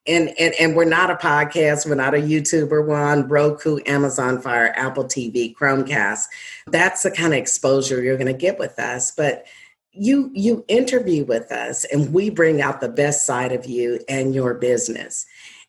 and, 0.07 0.29
and 0.39 0.53
and 0.59 0.75
we're 0.75 0.85
not 0.85 1.09
a 1.09 1.15
podcast 1.15 1.87
we're 1.87 1.95
not 1.95 2.13
a 2.13 2.17
youtuber 2.17 2.85
we're 2.85 2.95
on 2.95 3.27
roku 3.27 3.79
amazon 3.85 4.39
fire 4.39 4.73
apple 4.75 5.03
tv 5.03 5.55
chromecast 5.55 6.25
that's 6.67 7.03
the 7.03 7.11
kind 7.11 7.33
of 7.33 7.39
exposure 7.39 8.01
you're 8.01 8.17
going 8.17 8.31
to 8.31 8.33
get 8.33 8.59
with 8.59 8.77
us 8.79 9.11
but 9.11 9.45
you 9.91 10.29
you 10.33 10.63
interview 10.67 11.23
with 11.23 11.51
us 11.51 11.85
and 11.85 12.13
we 12.13 12.29
bring 12.29 12.61
out 12.61 12.81
the 12.81 12.89
best 12.89 13.25
side 13.25 13.51
of 13.51 13.65
you 13.65 13.99
and 14.09 14.35
your 14.35 14.53
business 14.53 15.25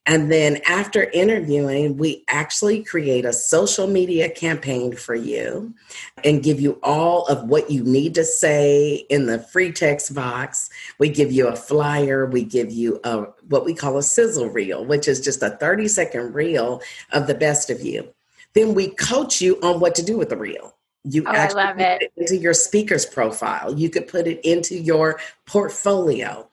and 0.06 0.30
then 0.30 0.60
after 0.66 1.10
interviewing, 1.10 1.96
we 1.96 2.24
actually 2.28 2.84
create 2.84 3.24
a 3.24 3.32
social 3.32 3.88
media 3.88 4.30
campaign 4.30 4.94
for 4.94 5.16
you 5.16 5.74
and 6.22 6.44
give 6.44 6.60
you 6.60 6.78
all 6.84 7.26
of 7.26 7.48
what 7.48 7.70
you 7.72 7.82
need 7.82 8.14
to 8.14 8.24
say 8.24 9.04
in 9.10 9.26
the 9.26 9.40
free 9.40 9.72
text 9.72 10.14
box. 10.14 10.70
We 10.98 11.08
give 11.08 11.32
you 11.32 11.48
a 11.48 11.56
flyer, 11.56 12.24
we 12.24 12.44
give 12.44 12.70
you 12.70 13.00
a 13.02 13.24
what 13.48 13.64
we 13.64 13.74
call 13.74 13.98
a 13.98 14.02
sizzle 14.02 14.48
reel, 14.48 14.84
which 14.84 15.08
is 15.08 15.20
just 15.20 15.42
a 15.42 15.50
30 15.50 15.88
second 15.88 16.34
reel 16.34 16.82
of 17.12 17.26
the 17.26 17.34
best 17.34 17.68
of 17.68 17.82
you. 17.82 18.08
Then 18.54 18.74
we 18.74 18.90
coach 18.90 19.40
you 19.40 19.58
on 19.60 19.80
what 19.80 19.96
to 19.96 20.04
do 20.04 20.16
with 20.16 20.28
the 20.28 20.36
reel. 20.36 20.76
You 21.02 21.24
oh, 21.26 21.32
actually 21.32 21.62
I 21.62 21.66
love 21.66 21.80
it. 21.80 22.02
it 22.02 22.12
into 22.16 22.36
your 22.36 22.54
speaker's 22.54 23.06
profile. 23.06 23.74
You 23.76 23.90
could 23.90 24.06
put 24.06 24.28
it 24.28 24.40
into 24.44 24.76
your 24.76 25.18
portfolio 25.46 26.48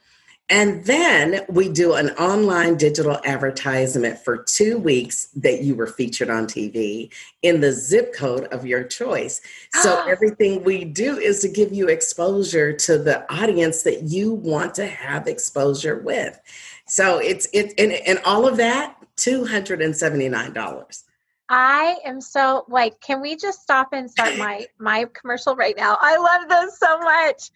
and 0.50 0.84
then 0.86 1.46
we 1.48 1.70
do 1.70 1.94
an 1.94 2.10
online 2.12 2.76
digital 2.76 3.20
advertisement 3.24 4.20
for 4.20 4.38
two 4.38 4.78
weeks 4.78 5.28
that 5.36 5.62
you 5.62 5.74
were 5.74 5.88
featured 5.88 6.30
on 6.30 6.48
TV 6.48 7.12
in 7.42 7.62
the 7.62 7.72
zip 7.72 8.14
code 8.14 8.46
of 8.46 8.66
your 8.66 8.84
choice. 8.84 9.42
So 9.82 10.04
everything 10.08 10.64
we 10.64 10.84
do 10.84 11.18
is 11.18 11.42
to 11.42 11.48
give 11.48 11.72
you 11.72 11.88
exposure 11.88 12.74
to 12.74 12.98
the 12.98 13.32
audience 13.34 13.84
that 13.84 14.04
you 14.04 14.34
want 14.34 14.76
to 14.76 14.86
have 14.86 15.28
exposure 15.28 16.00
with. 16.00 16.40
So 16.88 17.20
it's 17.20 17.48
it 17.54 17.74
and, 17.78 17.94
and 17.94 18.20
all 18.26 18.46
of 18.46 18.58
that, 18.58 18.98
$279. 19.18 21.04
I 21.50 21.98
am 22.06 22.20
so 22.20 22.66
like, 22.68 23.00
can 23.00 23.22
we 23.22 23.36
just 23.36 23.62
stop 23.62 23.94
and 23.94 24.12
start 24.12 24.38
my 24.38 24.68
my 24.78 25.08
commercial 25.14 25.56
right 25.56 25.76
now? 25.78 25.98
I 26.02 26.18
love 26.18 26.50
this 26.50 26.78
so 26.78 27.00
much. 27.00 27.50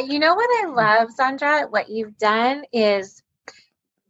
You 0.00 0.18
know 0.18 0.34
what 0.34 0.48
I 0.48 0.66
mm-hmm. 0.66 0.76
love, 0.76 1.08
Zandra? 1.18 1.70
What 1.70 1.90
you've 1.90 2.16
done 2.16 2.64
is 2.72 3.22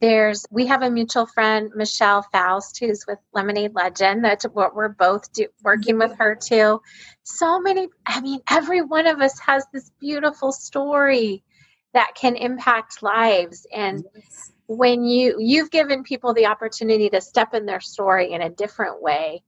there's 0.01 0.47
we 0.51 0.67
have 0.67 0.83
a 0.83 0.91
mutual 0.91 1.27
friend, 1.27 1.71
Michelle 1.75 2.23
Faust, 2.23 2.79
who's 2.79 3.05
with 3.07 3.19
Lemonade 3.33 3.75
Legend. 3.75 4.25
That's 4.25 4.45
what 4.45 4.75
we're 4.75 4.89
both 4.89 5.33
do, 5.33 5.47
working 5.65 5.99
with 5.99 6.13
mm-hmm. 6.13 6.23
her 6.23 6.35
too. 6.37 6.81
So 7.25 7.61
many, 7.61 7.89
I 8.07 8.21
mean, 8.21 8.41
every 8.49 8.83
one 8.83 9.07
of 9.07 9.21
us 9.21 9.39
has 9.41 9.65
this 9.73 9.91
beautiful 10.01 10.53
story 10.53 11.43
that 11.95 12.13
can 12.15 12.37
impact 12.37 13.03
lives. 13.03 13.67
And 13.73 14.05
yes. 14.15 14.53
when 14.67 15.05
you 15.05 15.37
you've 15.39 15.71
given 15.71 16.05
people 16.05 16.33
the 16.33 16.47
opportunity 16.47 17.11
to 17.11 17.21
step 17.21 17.55
in 17.55 17.67
their 17.67 17.81
story 17.81 18.33
in 18.33 18.41
a 18.41 18.51
different 18.51 19.03
way, 19.03 19.43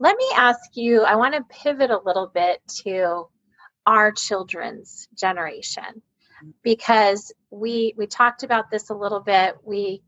let 0.00 0.16
me 0.16 0.26
ask 0.36 0.60
you, 0.74 1.02
I 1.02 1.16
want 1.16 1.34
to 1.34 1.44
pivot 1.62 1.90
a 1.90 2.00
little 2.04 2.26
bit 2.26 2.60
to 2.84 3.28
our 3.88 4.12
children's 4.12 5.08
generation. 5.16 6.02
Because 6.62 7.32
we 7.50 7.94
we 7.96 8.06
talked 8.06 8.44
about 8.44 8.70
this 8.70 8.90
a 8.90 8.94
little 8.94 9.20
bit. 9.20 9.56
We 9.64 10.02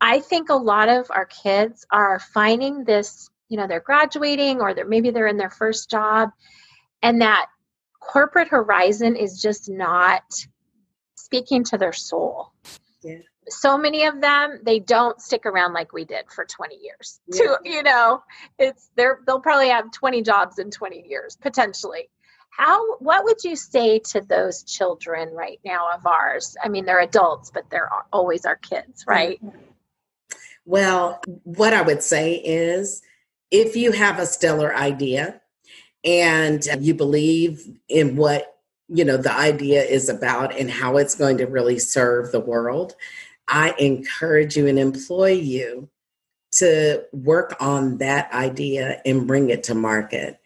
i 0.00 0.18
think 0.18 0.48
a 0.48 0.54
lot 0.54 0.88
of 0.88 1.10
our 1.10 1.26
kids 1.26 1.86
are 1.92 2.18
finding 2.18 2.84
this 2.84 3.28
you 3.50 3.58
know 3.58 3.66
they're 3.66 3.80
graduating 3.80 4.62
or 4.62 4.72
they're 4.72 4.88
maybe 4.88 5.10
they're 5.10 5.26
in 5.26 5.36
their 5.36 5.50
first 5.50 5.90
job 5.90 6.30
and 7.02 7.20
that 7.20 7.46
corporate 8.00 8.48
horizon 8.48 9.14
is 9.14 9.42
just 9.42 9.68
not 9.68 10.22
speaking 11.16 11.62
to 11.64 11.76
their 11.76 11.92
soul. 11.92 12.52
Yeah. 13.02 13.18
so 13.48 13.76
many 13.76 14.04
of 14.04 14.20
them 14.20 14.60
they 14.64 14.78
don't 14.78 15.20
stick 15.20 15.44
around 15.44 15.74
like 15.74 15.92
we 15.92 16.04
did 16.04 16.24
for 16.34 16.44
20 16.46 16.76
years. 16.76 17.20
Yeah. 17.28 17.42
to 17.42 17.58
you 17.64 17.82
know 17.82 18.22
it's 18.58 18.90
they're 18.96 19.20
they'll 19.26 19.40
probably 19.40 19.68
have 19.68 19.92
20 19.92 20.22
jobs 20.22 20.58
in 20.58 20.70
20 20.70 21.04
years 21.06 21.36
potentially 21.36 22.08
how 22.50 22.96
what 22.96 23.24
would 23.24 23.42
you 23.44 23.56
say 23.56 23.98
to 24.00 24.20
those 24.20 24.62
children 24.64 25.30
right 25.32 25.60
now 25.64 25.88
of 25.94 26.06
ours? 26.06 26.56
I 26.62 26.68
mean 26.68 26.84
they're 26.84 27.00
adults 27.00 27.50
but 27.52 27.68
they're 27.70 27.90
always 28.12 28.44
our 28.44 28.56
kids 28.56 29.02
mm-hmm. 29.02 29.10
right? 29.10 29.40
Well 30.64 31.20
what 31.44 31.72
i 31.72 31.82
would 31.82 32.02
say 32.02 32.34
is 32.34 33.02
if 33.50 33.76
you 33.76 33.92
have 33.92 34.18
a 34.18 34.26
stellar 34.26 34.74
idea 34.74 35.40
and 36.04 36.64
you 36.80 36.94
believe 36.94 37.68
in 37.88 38.16
what 38.16 38.56
you 38.88 39.04
know 39.04 39.16
the 39.16 39.32
idea 39.32 39.82
is 39.82 40.08
about 40.08 40.56
and 40.56 40.70
how 40.70 40.96
it's 40.96 41.14
going 41.14 41.38
to 41.38 41.46
really 41.46 41.78
serve 41.78 42.32
the 42.32 42.40
world 42.40 42.96
i 43.48 43.74
encourage 43.78 44.56
you 44.56 44.66
and 44.66 44.78
employ 44.78 45.30
you 45.30 45.88
to 46.52 47.04
work 47.12 47.54
on 47.60 47.98
that 47.98 48.32
idea 48.32 49.00
and 49.04 49.26
bring 49.26 49.50
it 49.50 49.62
to 49.62 49.74
market 49.74 50.39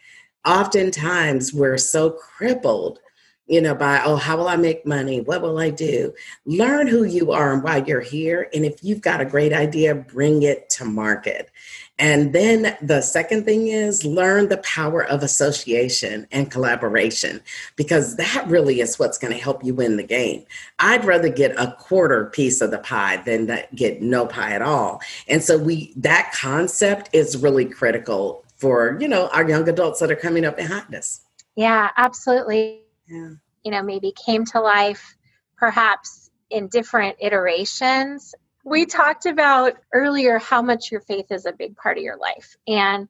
oftentimes 0.45 1.53
we're 1.53 1.79
so 1.79 2.11
crippled 2.11 2.99
you 3.47 3.61
know 3.61 3.75
by 3.75 4.01
oh 4.05 4.17
how 4.17 4.37
will 4.37 4.49
i 4.49 4.57
make 4.57 4.87
money 4.87 5.21
what 5.21 5.43
will 5.43 5.59
i 5.59 5.71
do 5.71 6.13
learn 6.47 6.87
who 6.87 7.05
you 7.05 7.33
are 7.33 7.53
and 7.53 7.63
why 7.63 7.77
you're 7.87 8.01
here 8.01 8.49
and 8.55 8.65
if 8.65 8.83
you've 8.83 9.03
got 9.03 9.21
a 9.21 9.25
great 9.25 9.53
idea 9.53 9.95
bring 9.95 10.43
it 10.43 10.69
to 10.71 10.85
market 10.85 11.51
and 11.99 12.33
then 12.33 12.77
the 12.83 13.03
second 13.03 13.45
thing 13.45 13.69
is 13.69 14.05
learn 14.05 14.49
the 14.49 14.57
power 14.59 15.05
of 15.05 15.23
association 15.23 16.27
and 16.33 16.51
collaboration 16.51 17.41
because 17.77 18.17
that 18.17 18.45
really 18.49 18.81
is 18.81 18.99
what's 18.99 19.19
going 19.19 19.33
to 19.33 19.39
help 19.39 19.65
you 19.65 19.75
win 19.75 19.97
the 19.97 20.03
game. 20.03 20.45
I'd 20.81 21.05
rather 21.05 21.29
get 21.29 21.53
a 21.57 21.77
quarter 21.79 22.27
piece 22.27 22.61
of 22.61 22.73
the 22.73 22.79
pie 22.79 23.19
than 23.19 23.61
get 23.77 24.03
no 24.03 24.27
pie 24.27 24.53
at 24.53 24.63
all. 24.63 25.03
And 25.29 25.41
so 25.41 25.57
we 25.57 25.93
that 25.97 26.33
concept 26.33 27.11
is 27.13 27.37
really 27.37 27.65
critical 27.65 28.44
for 28.65 28.97
you 28.99 29.09
know 29.09 29.29
our 29.29 29.47
young 29.47 29.69
adults 29.69 30.01
that 30.01 30.11
are 30.11 30.17
coming 30.17 30.47
up 30.47 30.57
behind 30.57 30.95
us. 30.95 31.21
Yeah 31.55 31.91
absolutely. 31.97 32.81
Yeah. 33.07 33.33
you 33.63 33.71
know 33.71 33.83
maybe 33.83 34.15
came 34.27 34.47
to 34.47 34.61
life 34.61 35.17
perhaps 35.57 36.31
in 36.49 36.69
different 36.69 37.17
iterations. 37.21 38.35
We 38.65 38.87
talked 38.87 39.27
about 39.27 39.75
earlier 39.93 40.39
how 40.39 40.63
much 40.63 40.91
your 40.91 41.03
faith 41.03 41.31
is 41.31 41.45
a 41.45 41.53
big 41.53 41.77
part 41.77 41.99
of 41.99 42.03
your 42.03 42.17
life 42.17 42.57
and 42.67 43.09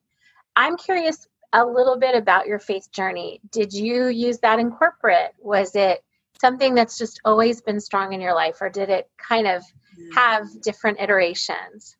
i'm 0.57 0.75
curious 0.75 1.27
a 1.53 1.65
little 1.65 1.97
bit 1.97 2.15
about 2.15 2.47
your 2.47 2.59
faith 2.59 2.91
journey. 2.91 3.39
Did 3.51 3.71
you 3.71 4.07
use 4.07 4.39
that 4.39 4.59
in 4.59 4.71
corporate? 4.71 5.33
Was 5.39 5.73
it 5.75 6.03
something 6.41 6.75
that's 6.75 6.97
just 6.97 7.21
always 7.23 7.61
been 7.61 7.79
strong 7.79 8.11
in 8.11 8.19
your 8.19 8.35
life 8.35 8.57
or 8.59 8.69
did 8.69 8.89
it 8.89 9.09
kind 9.17 9.47
of 9.47 9.63
have 10.13 10.45
different 10.61 10.99
iterations 10.99 11.95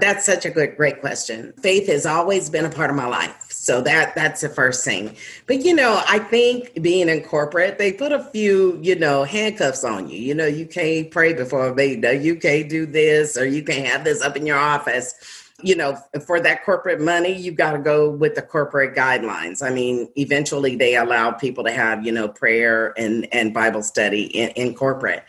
that's 0.00 0.24
such 0.24 0.44
a 0.44 0.50
good, 0.50 0.76
great 0.76 1.00
question. 1.00 1.52
Faith 1.60 1.86
has 1.88 2.06
always 2.06 2.50
been 2.50 2.64
a 2.64 2.70
part 2.70 2.90
of 2.90 2.96
my 2.96 3.06
life. 3.06 3.46
So 3.50 3.82
that 3.82 4.14
that's 4.14 4.40
the 4.40 4.48
first 4.48 4.84
thing. 4.84 5.14
But 5.46 5.64
you 5.64 5.74
know, 5.74 6.02
I 6.08 6.20
think 6.20 6.80
being 6.80 7.08
in 7.08 7.22
corporate, 7.22 7.76
they 7.76 7.92
put 7.92 8.12
a 8.12 8.24
few, 8.24 8.78
you 8.82 8.94
know, 8.94 9.24
handcuffs 9.24 9.84
on 9.84 10.08
you. 10.08 10.18
You 10.18 10.34
know, 10.34 10.46
you 10.46 10.66
can't 10.66 11.10
pray 11.10 11.34
before 11.34 11.66
a 11.66 11.74
meeting. 11.74 12.22
You 12.22 12.36
can't 12.36 12.68
do 12.68 12.86
this, 12.86 13.36
or 13.36 13.44
you 13.44 13.62
can't 13.62 13.86
have 13.86 14.04
this 14.04 14.22
up 14.22 14.36
in 14.36 14.46
your 14.46 14.58
office. 14.58 15.14
You 15.60 15.74
know, 15.74 15.98
for 16.24 16.40
that 16.40 16.64
corporate 16.64 17.00
money, 17.00 17.32
you've 17.32 17.56
got 17.56 17.72
to 17.72 17.78
go 17.78 18.08
with 18.08 18.36
the 18.36 18.42
corporate 18.42 18.94
guidelines. 18.94 19.60
I 19.60 19.70
mean, 19.70 20.08
eventually 20.16 20.76
they 20.76 20.94
allow 20.94 21.32
people 21.32 21.64
to 21.64 21.72
have, 21.72 22.06
you 22.06 22.12
know, 22.12 22.28
prayer 22.28 22.94
and 22.96 23.26
and 23.32 23.52
Bible 23.52 23.82
study 23.82 24.26
in, 24.26 24.50
in 24.50 24.74
corporate 24.74 25.24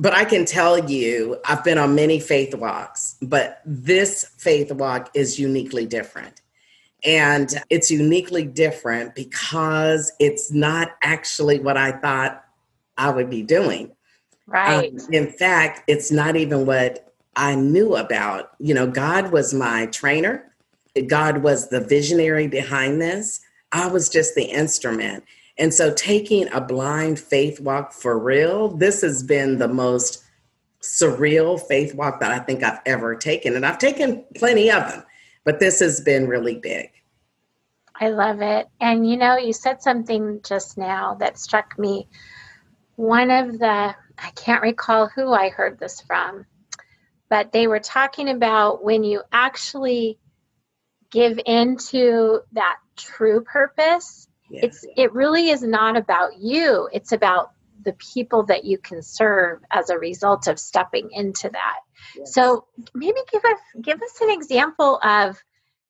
but 0.00 0.14
I 0.14 0.24
can 0.24 0.46
tell 0.46 0.90
you, 0.90 1.38
I've 1.44 1.62
been 1.62 1.76
on 1.76 1.94
many 1.94 2.20
faith 2.20 2.54
walks, 2.54 3.16
but 3.20 3.60
this 3.66 4.24
faith 4.38 4.72
walk 4.72 5.10
is 5.12 5.38
uniquely 5.38 5.84
different. 5.84 6.40
And 7.04 7.52
it's 7.68 7.90
uniquely 7.90 8.46
different 8.46 9.14
because 9.14 10.10
it's 10.18 10.50
not 10.50 10.92
actually 11.02 11.60
what 11.60 11.76
I 11.76 11.92
thought 11.92 12.42
I 12.96 13.10
would 13.10 13.28
be 13.28 13.42
doing. 13.42 13.92
Right. 14.46 14.90
Um, 14.90 14.98
in 15.12 15.32
fact, 15.32 15.82
it's 15.86 16.10
not 16.10 16.34
even 16.34 16.64
what 16.64 17.09
I 17.36 17.54
knew 17.54 17.96
about. 17.96 18.50
You 18.58 18.74
know, 18.74 18.86
God 18.86 19.32
was 19.32 19.54
my 19.54 19.86
trainer, 19.86 20.50
God 21.06 21.38
was 21.38 21.68
the 21.68 21.80
visionary 21.80 22.48
behind 22.48 23.00
this. 23.00 23.40
I 23.72 23.86
was 23.86 24.08
just 24.08 24.34
the 24.34 24.44
instrument. 24.44 25.24
And 25.56 25.72
so 25.72 25.92
taking 25.94 26.48
a 26.52 26.60
blind 26.60 27.20
faith 27.20 27.60
walk 27.60 27.92
for 27.92 28.18
real, 28.18 28.68
this 28.68 29.02
has 29.02 29.22
been 29.22 29.58
the 29.58 29.68
most 29.68 30.24
surreal 30.80 31.60
faith 31.60 31.94
walk 31.94 32.20
that 32.20 32.32
I 32.32 32.38
think 32.38 32.62
I've 32.62 32.80
ever 32.86 33.14
taken. 33.14 33.54
And 33.54 33.66
I've 33.66 33.78
taken 33.78 34.24
plenty 34.34 34.70
of 34.70 34.88
them, 34.90 35.04
but 35.44 35.60
this 35.60 35.78
has 35.80 36.00
been 36.00 36.26
really 36.26 36.56
big. 36.56 36.90
I 38.00 38.08
love 38.08 38.40
it. 38.40 38.68
And 38.80 39.08
you 39.08 39.18
know, 39.18 39.36
you 39.36 39.52
said 39.52 39.82
something 39.82 40.40
just 40.42 40.78
now 40.78 41.14
that 41.16 41.38
struck 41.38 41.78
me. 41.78 42.08
One 42.96 43.30
of 43.30 43.58
the, 43.58 43.94
I 44.18 44.30
can't 44.34 44.62
recall 44.62 45.08
who 45.08 45.32
I 45.32 45.50
heard 45.50 45.78
this 45.78 46.00
from, 46.00 46.46
but 47.30 47.52
they 47.52 47.68
were 47.68 47.80
talking 47.80 48.28
about 48.28 48.84
when 48.84 49.04
you 49.04 49.22
actually 49.32 50.18
give 51.10 51.40
into 51.46 52.40
that 52.52 52.76
true 52.96 53.42
purpose, 53.42 54.28
yes. 54.50 54.64
it's 54.64 54.86
it 54.96 55.12
really 55.14 55.48
is 55.48 55.62
not 55.62 55.96
about 55.96 56.38
you. 56.38 56.88
It's 56.92 57.12
about 57.12 57.52
the 57.82 57.94
people 57.94 58.44
that 58.44 58.64
you 58.64 58.76
can 58.76 59.00
serve 59.00 59.60
as 59.70 59.88
a 59.88 59.98
result 59.98 60.48
of 60.48 60.58
stepping 60.58 61.08
into 61.12 61.48
that. 61.48 61.78
Yes. 62.16 62.34
So 62.34 62.66
maybe 62.94 63.20
give 63.32 63.44
us 63.44 63.58
give 63.80 64.02
us 64.02 64.20
an 64.20 64.30
example 64.30 65.00
of 65.02 65.38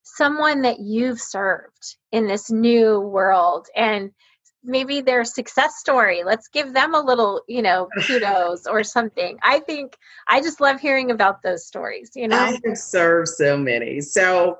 someone 0.02 0.62
that 0.62 0.78
you've 0.78 1.20
served 1.20 1.97
in 2.12 2.26
this 2.26 2.50
new 2.50 3.00
world 3.00 3.66
and 3.75 4.12
maybe 4.62 5.00
their 5.00 5.24
success 5.24 5.76
story. 5.78 6.22
Let's 6.24 6.48
give 6.48 6.72
them 6.72 6.94
a 6.94 7.00
little 7.00 7.42
you 7.48 7.62
know 7.62 7.88
kudos 8.06 8.66
or 8.66 8.84
something. 8.84 9.38
I 9.42 9.60
think 9.60 9.96
i 10.28 10.40
just 10.40 10.60
love 10.60 10.80
hearing 10.80 11.10
about 11.10 11.42
those 11.42 11.66
stories 11.66 12.10
you 12.14 12.28
know? 12.28 12.36
I 12.36 12.58
have 12.64 12.78
served 12.78 13.28
so 13.28 13.56
many. 13.56 14.00
So 14.00 14.58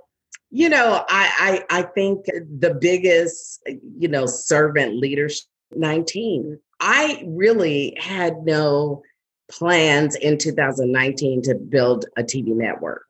you 0.53 0.69
know 0.69 1.05
i 1.09 1.65
i, 1.71 1.79
I 1.79 1.83
think 1.83 2.27
the 2.27 2.77
biggest 2.81 3.63
you 3.99 4.09
know 4.09 4.27
servant 4.27 4.97
leadership 4.97 5.45
19 5.77 6.59
i 6.81 7.23
really 7.25 7.97
had 8.01 8.45
no 8.45 9.01
plans 9.49 10.17
in 10.17 10.39
2019 10.39 11.43
to 11.43 11.55
build 11.55 12.07
a 12.17 12.25
tv 12.25 12.49
network 12.49 13.05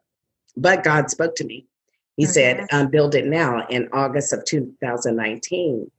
but 0.56 0.84
god 0.84 1.10
spoke 1.10 1.34
to 1.36 1.44
me. 1.44 1.66
He 2.16 2.24
mm-hmm. 2.24 2.32
said, 2.32 2.66
um, 2.72 2.88
build 2.88 3.14
it 3.14 3.26
now 3.26 3.66
in 3.68 3.88
August 3.92 4.32
of 4.32 4.44
2019. 4.44 5.90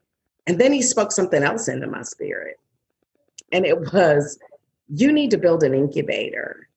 And 0.52 0.60
then 0.60 0.74
he 0.74 0.82
spoke 0.82 1.14
something 1.14 1.44
else 1.44 1.70
into 1.70 1.88
my 1.88 2.02
spirit. 2.02 2.58
And 3.54 3.66
it 3.66 3.94
was, 3.94 4.38
you 4.90 5.10
need 5.10 5.32
to 5.32 5.38
build 5.38 5.64
an 5.64 5.74
incubator 5.74 6.68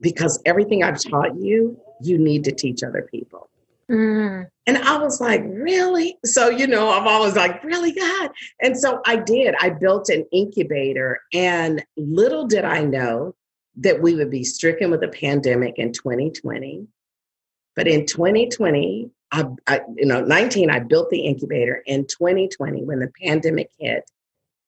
because 0.00 0.40
everything 0.46 0.82
I've 0.82 0.98
taught 0.98 1.36
you, 1.36 1.78
you 2.00 2.16
need 2.16 2.42
to 2.44 2.52
teach 2.52 2.82
other 2.82 3.06
people. 3.10 3.50
Mm. 3.90 4.48
And 4.66 4.78
I 4.78 4.96
was 4.96 5.20
like, 5.20 5.42
really? 5.44 6.16
So, 6.24 6.48
you 6.48 6.66
know, 6.66 6.90
I'm 6.90 7.06
always 7.06 7.36
like, 7.36 7.62
really, 7.62 7.92
God? 7.92 8.30
And 8.62 8.78
so 8.78 9.02
I 9.04 9.16
did. 9.16 9.56
I 9.60 9.68
built 9.68 10.08
an 10.08 10.24
incubator, 10.32 11.20
and 11.34 11.84
little 11.98 12.46
did 12.46 12.64
I 12.64 12.82
know 12.82 13.34
that 13.76 14.00
we 14.00 14.14
would 14.14 14.30
be 14.30 14.42
stricken 14.42 14.90
with 14.90 15.02
a 15.02 15.08
pandemic 15.08 15.74
in 15.76 15.92
2020 15.92 16.88
but 17.74 17.88
in 17.88 18.06
2020, 18.06 19.10
I, 19.32 19.44
I, 19.66 19.80
you 19.96 20.04
know, 20.04 20.20
19, 20.20 20.70
I 20.70 20.78
built 20.78 21.08
the 21.10 21.20
incubator. 21.20 21.82
In 21.86 22.06
2020, 22.06 22.84
when 22.84 23.00
the 23.00 23.10
pandemic 23.22 23.70
hit, 23.78 24.04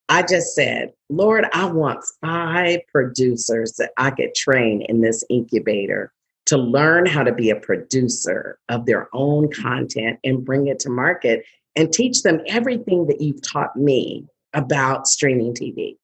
I 0.08 0.22
just 0.22 0.54
said, 0.54 0.92
Lord, 1.10 1.46
I 1.52 1.66
want 1.66 2.04
five 2.20 2.80
producers 2.90 3.74
that 3.74 3.92
I 3.98 4.10
could 4.10 4.34
train 4.34 4.82
in 4.82 5.00
this 5.00 5.22
incubator 5.28 6.12
to 6.46 6.58
learn 6.58 7.06
how 7.06 7.22
to 7.22 7.32
be 7.32 7.50
a 7.50 7.56
producer 7.56 8.58
of 8.68 8.86
their 8.86 9.08
own 9.12 9.50
content 9.50 10.18
and 10.24 10.44
bring 10.44 10.66
it 10.66 10.78
to 10.80 10.90
market 10.90 11.44
and 11.76 11.92
teach 11.92 12.22
them 12.22 12.40
everything 12.46 13.06
that 13.06 13.20
you've 13.20 13.42
taught 13.42 13.76
me 13.76 14.26
about 14.52 15.06
streaming 15.06 15.54
TV. 15.54 15.96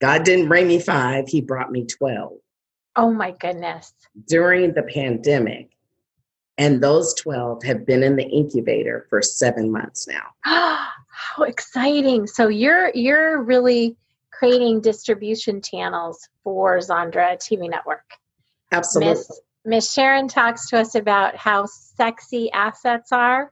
God 0.00 0.24
didn't 0.24 0.48
bring 0.48 0.68
me 0.68 0.78
five, 0.78 1.28
He 1.28 1.40
brought 1.40 1.70
me 1.70 1.84
12. 1.84 2.32
Oh 2.96 3.12
my 3.12 3.32
goodness. 3.32 3.92
During 4.26 4.74
the 4.74 4.82
pandemic. 4.82 5.69
And 6.60 6.82
those 6.82 7.14
12 7.14 7.62
have 7.62 7.86
been 7.86 8.02
in 8.02 8.16
the 8.16 8.28
incubator 8.28 9.06
for 9.08 9.22
seven 9.22 9.72
months 9.72 10.06
now. 10.06 10.34
How 10.44 11.44
exciting. 11.44 12.26
So 12.26 12.48
you're 12.48 12.90
you're 12.94 13.42
really 13.42 13.96
creating 14.30 14.82
distribution 14.82 15.62
channels 15.62 16.28
for 16.44 16.76
Zondra 16.76 17.38
TV 17.38 17.70
network. 17.70 18.04
Absolutely. 18.72 19.14
Miss, 19.14 19.40
Miss 19.64 19.92
Sharon 19.94 20.28
talks 20.28 20.68
to 20.68 20.78
us 20.78 20.94
about 20.94 21.34
how 21.34 21.64
sexy 21.64 22.52
assets 22.52 23.10
are 23.10 23.50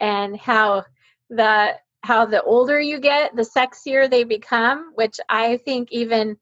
and 0.00 0.36
how 0.36 0.84
the 1.28 1.76
how 2.02 2.26
the 2.26 2.42
older 2.42 2.80
you 2.80 2.98
get, 2.98 3.36
the 3.36 3.42
sexier 3.42 4.10
they 4.10 4.24
become, 4.24 4.90
which 4.96 5.20
I 5.28 5.58
think 5.58 5.92
even 5.92 6.36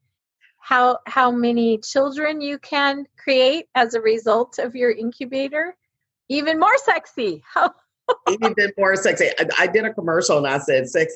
how 0.59 1.01
how 1.05 1.31
many 1.31 1.77
children 1.79 2.41
you 2.41 2.59
can 2.59 3.05
create 3.19 3.67
as 3.75 3.93
a 3.93 4.01
result 4.01 4.59
of 4.59 4.75
your 4.75 4.91
incubator 4.91 5.77
even 6.29 6.59
more 6.59 6.77
sexy. 6.79 7.43
Even 8.31 8.73
more 8.79 8.97
sexy. 8.97 9.29
I, 9.39 9.47
I, 9.59 9.67
did 9.67 9.85
a 9.85 9.93
commercial 9.93 10.39
and 10.39 10.47
i 10.47 10.57
said 10.57 10.89
sex 10.89 11.15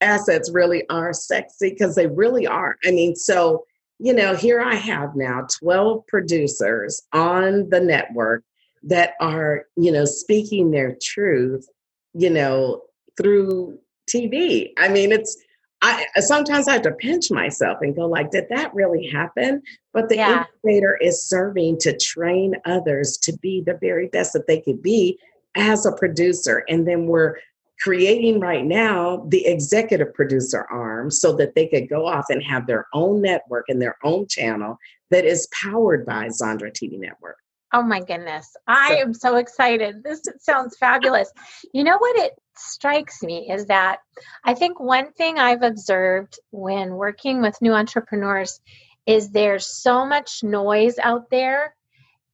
assets 0.00 0.50
really 0.50 0.84
are 0.88 1.12
sexy 1.12 1.70
because 1.70 1.94
they 1.94 2.08
really 2.08 2.48
are. 2.48 2.78
I 2.84 2.90
mean 2.90 3.14
so 3.14 3.64
you 4.02 4.12
know 4.12 4.34
here 4.34 4.60
i 4.60 4.74
have 4.74 5.14
now 5.14 5.46
12 5.60 6.06
producers 6.08 7.02
on 7.12 7.70
the 7.70 7.80
network 7.80 8.42
that 8.82 9.14
are 9.20 9.66
you 9.76 9.92
know 9.92 10.04
speaking 10.04 10.70
their 10.70 10.96
truth 11.00 11.66
you 12.12 12.28
know 12.28 12.82
through 13.16 13.78
tv 14.10 14.72
i 14.78 14.88
mean 14.88 15.12
it's 15.12 15.36
I 15.82 16.06
sometimes 16.20 16.68
I 16.68 16.74
have 16.74 16.82
to 16.82 16.92
pinch 16.92 17.30
myself 17.30 17.78
and 17.80 17.94
go 17.94 18.06
like, 18.06 18.30
did 18.30 18.46
that 18.50 18.72
really 18.72 19.08
happen? 19.08 19.62
But 19.92 20.08
the 20.08 20.16
yeah. 20.16 20.44
incubator 20.44 20.96
is 21.00 21.24
serving 21.28 21.78
to 21.80 21.96
train 21.96 22.54
others 22.64 23.16
to 23.18 23.36
be 23.38 23.62
the 23.66 23.78
very 23.80 24.06
best 24.06 24.32
that 24.34 24.46
they 24.46 24.60
could 24.60 24.80
be 24.80 25.18
as 25.56 25.84
a 25.84 25.92
producer. 25.92 26.64
And 26.68 26.86
then 26.86 27.06
we're 27.06 27.36
creating 27.80 28.38
right 28.38 28.64
now 28.64 29.26
the 29.28 29.44
executive 29.44 30.14
producer 30.14 30.66
arm 30.70 31.10
so 31.10 31.34
that 31.36 31.56
they 31.56 31.66
could 31.66 31.88
go 31.88 32.06
off 32.06 32.26
and 32.30 32.42
have 32.44 32.68
their 32.68 32.86
own 32.94 33.20
network 33.20 33.64
and 33.68 33.82
their 33.82 33.96
own 34.04 34.28
channel 34.28 34.78
that 35.10 35.24
is 35.24 35.48
powered 35.52 36.06
by 36.06 36.28
Zondra 36.28 36.70
TV 36.70 36.98
Network. 36.98 37.36
Oh 37.74 37.82
my 37.82 38.00
goodness. 38.00 38.54
I 38.68 38.90
so, 38.90 39.00
am 39.00 39.14
so 39.14 39.36
excited. 39.36 40.04
This 40.04 40.22
sounds 40.38 40.76
fabulous. 40.76 41.32
You 41.72 41.82
know 41.82 41.98
what 41.98 42.16
it 42.16 42.32
strikes 42.56 43.22
me 43.22 43.50
is 43.50 43.66
that 43.66 43.98
I 44.44 44.54
think 44.54 44.80
one 44.80 45.12
thing 45.12 45.38
I've 45.38 45.62
observed 45.62 46.38
when 46.50 46.94
working 46.94 47.42
with 47.42 47.60
new 47.62 47.72
entrepreneurs 47.72 48.60
is 49.06 49.30
there's 49.30 49.66
so 49.66 50.06
much 50.06 50.42
noise 50.42 50.98
out 50.98 51.30
there 51.30 51.74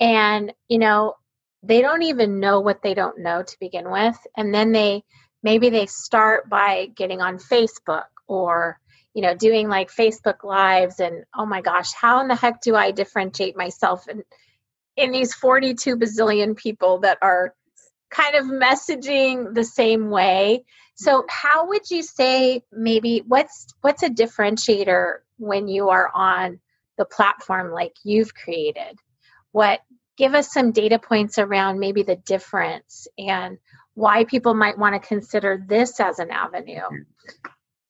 and 0.00 0.52
you 0.68 0.78
know 0.78 1.14
they 1.62 1.82
don't 1.82 2.02
even 2.02 2.40
know 2.40 2.60
what 2.60 2.82
they 2.82 2.94
don't 2.94 3.18
know 3.18 3.42
to 3.42 3.56
begin 3.58 3.90
with. 3.90 4.16
And 4.36 4.54
then 4.54 4.72
they 4.72 5.02
maybe 5.42 5.70
they 5.70 5.86
start 5.86 6.48
by 6.48 6.86
getting 6.94 7.20
on 7.20 7.38
Facebook 7.38 8.06
or 8.26 8.78
you 9.14 9.22
know 9.22 9.34
doing 9.34 9.68
like 9.68 9.90
Facebook 9.90 10.44
lives 10.44 11.00
and 11.00 11.24
oh 11.36 11.46
my 11.46 11.60
gosh 11.60 11.92
how 11.92 12.20
in 12.20 12.28
the 12.28 12.34
heck 12.34 12.60
do 12.60 12.76
I 12.76 12.90
differentiate 12.90 13.56
myself 13.56 14.08
in 14.08 14.22
in 14.96 15.12
these 15.12 15.34
42 15.34 15.96
bazillion 15.96 16.56
people 16.56 16.98
that 17.00 17.18
are 17.22 17.54
kind 18.10 18.34
of 18.34 18.44
messaging 18.46 19.54
the 19.54 19.64
same 19.64 20.10
way. 20.10 20.64
So 20.96 21.24
how 21.28 21.68
would 21.68 21.90
you 21.90 22.02
say 22.02 22.62
maybe 22.72 23.22
what's 23.26 23.74
what's 23.82 24.02
a 24.02 24.08
differentiator 24.08 25.18
when 25.38 25.68
you 25.68 25.90
are 25.90 26.10
on 26.12 26.58
the 26.96 27.04
platform 27.04 27.70
like 27.70 27.94
you've 28.04 28.34
created? 28.34 28.98
What 29.52 29.80
give 30.16 30.34
us 30.34 30.52
some 30.52 30.72
data 30.72 30.98
points 30.98 31.38
around 31.38 31.78
maybe 31.78 32.02
the 32.02 32.16
difference 32.16 33.06
and 33.16 33.58
why 33.98 34.24
people 34.24 34.54
might 34.54 34.78
want 34.78 35.00
to 35.00 35.08
consider 35.08 35.64
this 35.66 35.98
as 35.98 36.20
an 36.20 36.30
avenue. 36.30 36.82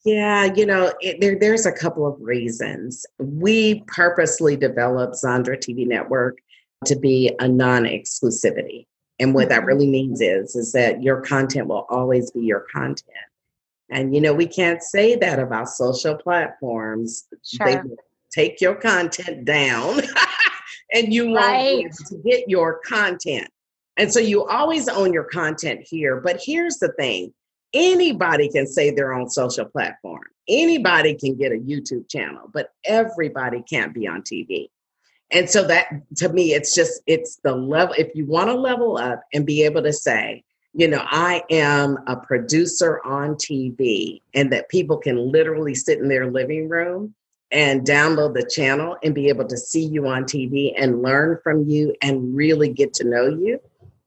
Yeah, 0.07 0.45
you 0.55 0.65
know, 0.65 0.93
it, 1.01 1.21
there, 1.21 1.39
there's 1.39 1.67
a 1.67 1.73
couple 1.73 2.07
of 2.07 2.17
reasons. 2.19 3.05
We 3.19 3.83
purposely 3.89 4.57
developed 4.57 5.17
Zondra 5.23 5.59
TV 5.59 5.87
Network 5.87 6.39
to 6.87 6.97
be 6.97 7.35
a 7.41 7.47
non 7.47 7.83
exclusivity. 7.83 8.87
And 9.19 9.35
what 9.35 9.49
that 9.49 9.61
mm-hmm. 9.61 9.67
really 9.67 9.89
means 9.89 10.21
is, 10.21 10.55
is 10.55 10.73
that 10.73 11.03
your 11.03 11.21
content 11.21 11.67
will 11.67 11.87
always 11.91 12.31
be 12.31 12.41
your 12.41 12.67
content. 12.73 13.17
And 13.91 14.15
you 14.15 14.21
know, 14.21 14.35
we 14.35 14.47
can't 14.47 14.83
say 14.83 15.17
that 15.17 15.39
about 15.39 15.69
social 15.69 16.17
platforms. 16.17 17.27
Sure. 17.43 17.67
They 17.67 17.81
take 18.31 18.61
your 18.61 18.75
content 18.75 19.45
down 19.45 20.03
and 20.93 21.13
you 21.13 21.35
right. 21.35 21.83
won't 21.83 21.95
to 22.09 22.17
get 22.25 22.49
your 22.49 22.81
content. 22.81 23.49
And 23.97 24.13
so 24.13 24.21
you 24.21 24.45
always 24.45 24.89
own 24.89 25.13
your 25.13 25.25
content 25.25 25.81
here. 25.83 26.21
But 26.21 26.41
here's 26.45 26.77
the 26.77 26.93
thing 26.93 27.33
anybody 27.75 28.49
can 28.49 28.67
say 28.67 28.91
their 28.91 29.13
own 29.13 29.29
social 29.29 29.65
platform, 29.65 30.23
anybody 30.49 31.15
can 31.15 31.37
get 31.37 31.53
a 31.53 31.57
YouTube 31.57 32.09
channel, 32.09 32.49
but 32.53 32.71
everybody 32.85 33.63
can't 33.69 33.93
be 33.93 34.07
on 34.07 34.23
TV 34.23 34.69
and 35.31 35.49
so 35.49 35.67
that 35.67 35.87
to 36.17 36.29
me 36.31 36.53
it's 36.53 36.75
just 36.75 37.03
it's 37.07 37.37
the 37.45 37.55
level 37.55 37.95
if 37.99 38.15
you 38.15 38.27
want 38.27 38.49
to 38.49 38.55
level 38.55 38.97
up 38.97 39.23
and 39.33 39.47
be 39.47 39.63
able 39.63 39.83
to 39.83 39.93
say 39.93 40.43
you 40.75 40.89
know 40.89 41.05
i 41.07 41.43
am 41.51 41.99
a 42.07 42.17
producer 42.17 43.01
on 43.05 43.35
tv 43.35 44.21
and 44.35 44.53
that 44.53 44.69
people 44.69 44.97
can 44.97 45.17
literally 45.17 45.75
sit 45.75 45.99
in 45.99 46.09
their 46.09 46.31
living 46.31 46.69
room 46.69 47.15
and 47.51 47.87
download 47.87 48.35
the 48.35 48.49
channel 48.49 48.97
and 49.03 49.15
be 49.15 49.29
able 49.29 49.47
to 49.47 49.57
see 49.57 49.85
you 49.85 50.07
on 50.07 50.25
TV 50.25 50.73
and 50.77 51.03
learn 51.03 51.39
from 51.43 51.69
you 51.69 51.95
and 52.03 52.35
really 52.35 52.69
get 52.69 52.93
to 52.95 53.09
know 53.09 53.27
you, 53.27 53.59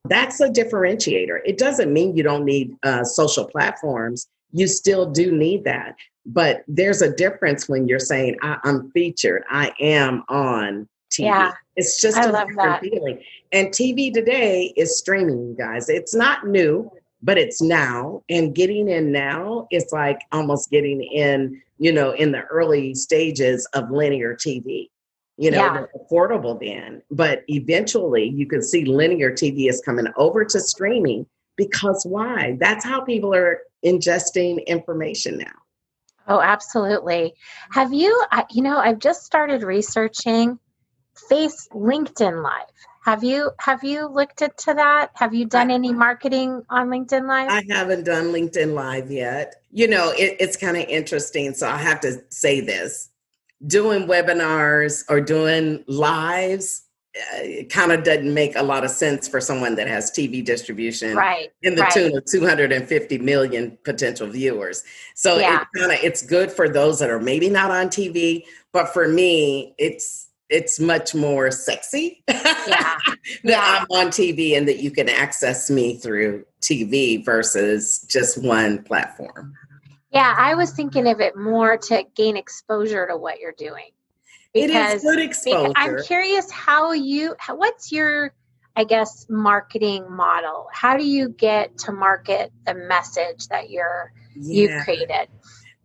that's 0.06 0.40
a 0.42 0.50
differentiator. 0.50 1.40
It 1.46 1.58
doesn't 1.58 1.92
mean 1.92 2.16
you 2.16 2.24
don't 2.24 2.46
need 2.46 2.76
uh, 2.84 3.04
social 3.04 3.46
platforms. 3.46 4.28
You 4.52 4.68
still 4.68 5.10
do 5.10 5.32
need 5.32 5.64
that. 5.64 5.96
But 6.26 6.64
there's 6.68 7.02
a 7.02 7.14
difference 7.16 7.68
when 7.68 7.88
you're 7.88 8.00
saying, 8.00 8.36
I- 8.44 8.60
am 8.64 8.92
featured, 8.92 9.44
I 9.50 9.74
am 9.80 10.24
on 10.30 10.88
TV. 11.12 11.26
Yeah, 11.26 11.54
it's 11.76 12.02
just 12.02 12.18
I 12.18 12.24
a 12.24 12.32
different 12.32 12.58
that. 12.58 12.82
feeling. 12.82 13.22
And 13.52 13.68
TV 13.70 14.14
today 14.14 14.74
is 14.76 14.98
streaming, 14.98 15.56
guys. 15.56 15.90
It's 15.90 16.16
not 16.16 16.48
new, 16.48 16.92
but 17.22 17.38
it's 17.38 17.62
now. 17.62 18.24
And 18.30 18.56
getting 18.56 18.90
in 18.90 19.12
now 19.12 19.68
is 19.72 19.88
like 19.92 20.22
almost 20.32 20.70
getting 20.72 21.02
in, 21.02 21.62
you 21.78 21.92
know, 21.92 22.12
in 22.12 22.32
the 22.32 22.44
early 22.44 22.96
stages 22.96 23.68
of 23.74 23.92
linear 23.92 24.36
TV. 24.36 24.90
You 25.38 25.50
know, 25.50 25.58
yeah. 25.58 25.86
affordable 26.00 26.60
then. 26.60 27.02
But 27.10 27.44
eventually 27.48 28.30
you 28.30 28.46
can 28.46 28.62
see 28.62 28.86
linear 28.86 29.32
TV 29.32 29.70
is 29.70 29.82
coming 29.84 30.06
over 30.16 30.46
to 30.46 30.60
streaming 30.60 31.26
because 31.58 32.06
why? 32.06 32.58
That's 32.60 32.86
how 32.86 33.02
people 33.02 33.34
are 33.34 33.62
ingesting 33.84 34.66
information 34.68 35.40
now. 35.40 35.54
Oh, 36.28 36.40
absolutely. 36.40 37.34
Have 37.72 37.92
you, 37.92 38.24
you 38.52 38.62
know, 38.62 38.78
I've 38.78 39.00
just 39.00 39.26
started 39.26 39.64
researching 39.64 40.60
Face 41.16 41.68
LinkedIn 41.74 42.44
Live. 42.44 42.68
Have 43.04 43.24
you 43.24 43.52
have 43.60 43.84
you 43.84 44.08
looked 44.08 44.42
into 44.42 44.74
that? 44.76 45.10
Have 45.16 45.34
you 45.34 45.46
done 45.46 45.72
any 45.72 45.92
marketing 45.92 46.64
on 46.70 46.90
LinkedIn 46.90 47.28
Live? 47.28 47.50
I 47.50 47.64
haven't 47.74 48.06
done 48.06 48.26
LinkedIn 48.26 48.74
Live 48.74 49.12
yet. 49.12 49.56
You 49.72 49.88
know, 49.88 50.12
it, 50.12 50.38
it's 50.40 50.56
kind 50.56 50.78
of 50.78 50.84
interesting. 50.84 51.54
So 51.54 51.68
I 51.68 51.78
have 51.78 52.00
to 52.02 52.22
say 52.30 52.60
this: 52.60 53.10
doing 53.66 54.08
webinars 54.08 55.04
or 55.10 55.20
doing 55.20 55.84
lives 55.88 56.84
uh, 57.14 57.64
kind 57.70 57.92
of 57.92 58.04
doesn't 58.04 58.34
make 58.34 58.56
a 58.56 58.64
lot 58.64 58.86
of 58.86 58.90
sense 58.90 59.28
for 59.28 59.42
someone 59.42 59.76
that 59.76 59.88
has 59.88 60.10
TV 60.12 60.44
distribution 60.46 61.14
right, 61.16 61.52
in 61.62 61.76
the 61.76 61.82
right. 61.82 61.92
tune 61.92 62.16
of 62.16 62.24
250 62.26 63.18
million 63.18 63.78
potential 63.84 64.28
viewers. 64.28 64.86
So 65.16 65.38
yeah. 65.38 65.62
it 65.62 65.68
kind 65.78 65.92
of 65.92 66.00
it's 66.02 66.22
good 66.22 66.50
for 66.50 66.70
those 66.70 67.00
that 67.00 67.10
are 67.10 67.20
maybe 67.20 67.50
not 67.50 67.70
on 67.70 67.88
TV, 67.88 68.46
but 68.72 68.94
for 68.94 69.10
me, 69.10 69.76
it's 69.78 70.30
it's 70.52 70.80
much 70.80 71.16
more 71.16 71.50
sexy 71.50 72.24
yeah. 72.28 72.36
that 72.68 72.98
yeah. 73.44 73.78
I'm 73.80 73.88
on 73.90 74.08
TV 74.12 74.58
and 74.58 74.68
that 74.68 74.80
you 74.80 74.92
can 74.92 75.10
access 75.10 75.70
me 75.70 75.96
through 75.96 76.46
TV 76.62 77.24
versus 77.24 78.06
just 78.10 78.38
one 78.44 78.84
platform. 78.84 79.56
Yeah, 80.12 80.36
I 80.38 80.56
was 80.56 80.72
thinking 80.72 81.08
of 81.08 81.22
it 81.22 81.38
more 81.38 81.78
to 81.78 82.04
gain 82.16 82.36
exposure 82.36 83.08
to 83.08 83.16
what 83.16 83.40
you're 83.40 83.54
doing. 83.58 83.92
Because, 84.54 84.70
it 84.70 84.96
is 84.98 85.02
good 85.04 85.20
exposure. 85.20 85.72
I'm 85.78 86.04
curious 86.04 86.52
how 86.52 86.92
you, 86.92 87.34
what's 87.48 87.94
your, 87.94 88.34
I 88.76 88.84
guess, 88.84 89.26
marketing 89.30 90.12
model? 90.12 90.68
How 90.74 90.98
do 90.98 91.06
you 91.06 91.30
get 91.30 91.78
to 91.80 91.94
market 91.94 92.52
the 92.66 92.74
message 92.74 93.48
that 93.48 93.70
you're 93.70 94.12
yeah. 94.36 94.76
you've 94.76 94.84
created? 94.84 95.30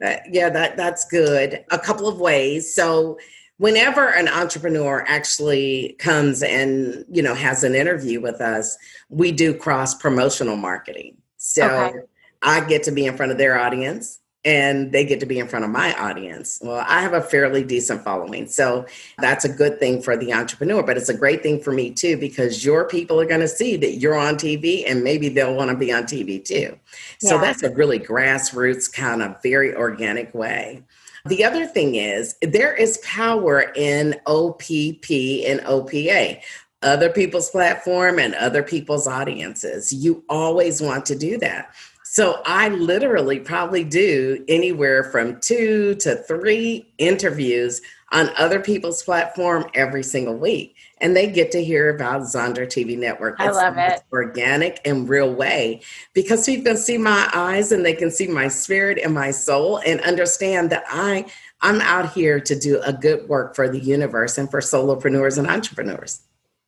That, 0.00 0.24
yeah, 0.30 0.50
that 0.50 0.76
that's 0.76 1.06
good. 1.06 1.64
A 1.70 1.78
couple 1.78 2.08
of 2.08 2.18
ways. 2.18 2.74
So 2.74 3.18
whenever 3.58 4.08
an 4.08 4.28
entrepreneur 4.28 5.04
actually 5.08 5.96
comes 5.98 6.42
and 6.42 7.04
you 7.10 7.22
know 7.22 7.34
has 7.34 7.64
an 7.64 7.74
interview 7.74 8.20
with 8.20 8.40
us 8.40 8.76
we 9.08 9.32
do 9.32 9.54
cross 9.54 9.94
promotional 9.94 10.56
marketing 10.56 11.16
so 11.36 11.66
okay. 11.66 11.98
i 12.42 12.60
get 12.60 12.82
to 12.82 12.90
be 12.90 13.06
in 13.06 13.16
front 13.16 13.32
of 13.32 13.38
their 13.38 13.58
audience 13.58 14.20
and 14.44 14.92
they 14.92 15.04
get 15.04 15.18
to 15.18 15.26
be 15.26 15.40
in 15.40 15.48
front 15.48 15.64
of 15.64 15.70
my 15.70 15.92
audience 15.94 16.60
well 16.62 16.84
i 16.86 17.00
have 17.00 17.14
a 17.14 17.20
fairly 17.20 17.64
decent 17.64 18.02
following 18.02 18.46
so 18.46 18.84
that's 19.18 19.44
a 19.44 19.48
good 19.48 19.80
thing 19.80 20.00
for 20.00 20.16
the 20.16 20.32
entrepreneur 20.32 20.82
but 20.82 20.96
it's 20.96 21.08
a 21.08 21.16
great 21.16 21.42
thing 21.42 21.60
for 21.60 21.72
me 21.72 21.90
too 21.90 22.16
because 22.16 22.64
your 22.64 22.86
people 22.86 23.20
are 23.20 23.26
going 23.26 23.40
to 23.40 23.48
see 23.48 23.76
that 23.76 23.96
you're 23.96 24.16
on 24.16 24.36
tv 24.36 24.84
and 24.86 25.02
maybe 25.02 25.28
they'll 25.28 25.54
want 25.54 25.70
to 25.70 25.76
be 25.76 25.92
on 25.92 26.04
tv 26.04 26.44
too 26.44 26.78
yeah. 27.22 27.30
so 27.30 27.38
that's 27.38 27.62
a 27.62 27.70
really 27.74 27.98
grassroots 27.98 28.92
kind 28.92 29.22
of 29.22 29.42
very 29.42 29.74
organic 29.74 30.32
way 30.34 30.82
the 31.28 31.44
uh-huh. 31.44 31.56
other 31.56 31.66
thing 31.66 31.94
is, 31.96 32.36
there 32.42 32.74
is 32.74 32.98
power 32.98 33.72
in 33.74 34.14
OPP 34.26 35.10
and 35.46 35.60
OPA, 35.60 36.40
other 36.82 37.10
people's 37.10 37.50
platform 37.50 38.18
and 38.18 38.34
other 38.34 38.62
people's 38.62 39.06
audiences. 39.06 39.92
You 39.92 40.24
always 40.28 40.80
want 40.80 41.06
to 41.06 41.16
do 41.16 41.38
that. 41.38 41.74
So 42.04 42.40
I 42.46 42.68
literally 42.68 43.40
probably 43.40 43.84
do 43.84 44.42
anywhere 44.48 45.04
from 45.04 45.40
two 45.40 45.96
to 45.96 46.16
three 46.16 46.90
interviews 46.98 47.82
on 48.12 48.30
other 48.38 48.60
people's 48.60 49.02
platform 49.02 49.66
every 49.74 50.02
single 50.02 50.36
week 50.36 50.75
and 50.98 51.16
they 51.16 51.30
get 51.30 51.50
to 51.52 51.62
hear 51.62 51.94
about 51.94 52.22
Zondra 52.22 52.66
TV 52.66 52.98
Network. 52.98 53.36
I 53.38 53.50
love 53.50 53.76
it. 53.76 54.02
Organic 54.12 54.80
and 54.84 55.08
real 55.08 55.32
way 55.32 55.82
because 56.14 56.46
people 56.46 56.72
can 56.72 56.76
see 56.76 56.98
my 56.98 57.28
eyes 57.34 57.72
and 57.72 57.84
they 57.84 57.94
can 57.94 58.10
see 58.10 58.26
my 58.26 58.48
spirit 58.48 58.98
and 59.02 59.14
my 59.14 59.30
soul 59.30 59.78
and 59.86 60.00
understand 60.00 60.70
that 60.70 60.84
I 60.88 61.26
I'm 61.62 61.80
out 61.80 62.12
here 62.12 62.38
to 62.38 62.58
do 62.58 62.80
a 62.82 62.92
good 62.92 63.28
work 63.28 63.56
for 63.56 63.68
the 63.68 63.78
universe 63.78 64.36
and 64.36 64.50
for 64.50 64.60
solopreneurs 64.60 65.38
and 65.38 65.46
entrepreneurs. 65.46 66.20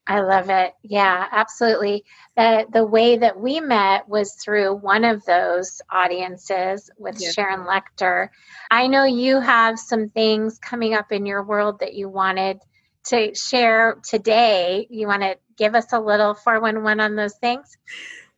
I 0.06 0.20
love 0.20 0.48
it. 0.48 0.72
Yeah, 0.82 1.26
absolutely. 1.30 2.04
The 2.34 2.66
the 2.72 2.86
way 2.86 3.18
that 3.18 3.38
we 3.38 3.60
met 3.60 4.08
was 4.08 4.32
through 4.34 4.76
one 4.76 5.04
of 5.04 5.22
those 5.26 5.82
audiences 5.90 6.90
with 6.96 7.20
yeah. 7.20 7.30
Sharon 7.30 7.66
Lechter. 7.66 8.30
I 8.70 8.86
know 8.86 9.04
you 9.04 9.38
have 9.40 9.78
some 9.78 10.08
things 10.08 10.58
coming 10.58 10.94
up 10.94 11.12
in 11.12 11.26
your 11.26 11.42
world 11.42 11.80
that 11.80 11.92
you 11.92 12.08
wanted 12.08 12.60
to 13.08 13.34
share 13.34 13.98
today. 14.02 14.86
You 14.90 15.06
want 15.06 15.22
to 15.22 15.36
give 15.56 15.74
us 15.74 15.92
a 15.92 16.00
little 16.00 16.34
411 16.34 17.00
on 17.00 17.16
those 17.16 17.34
things? 17.34 17.76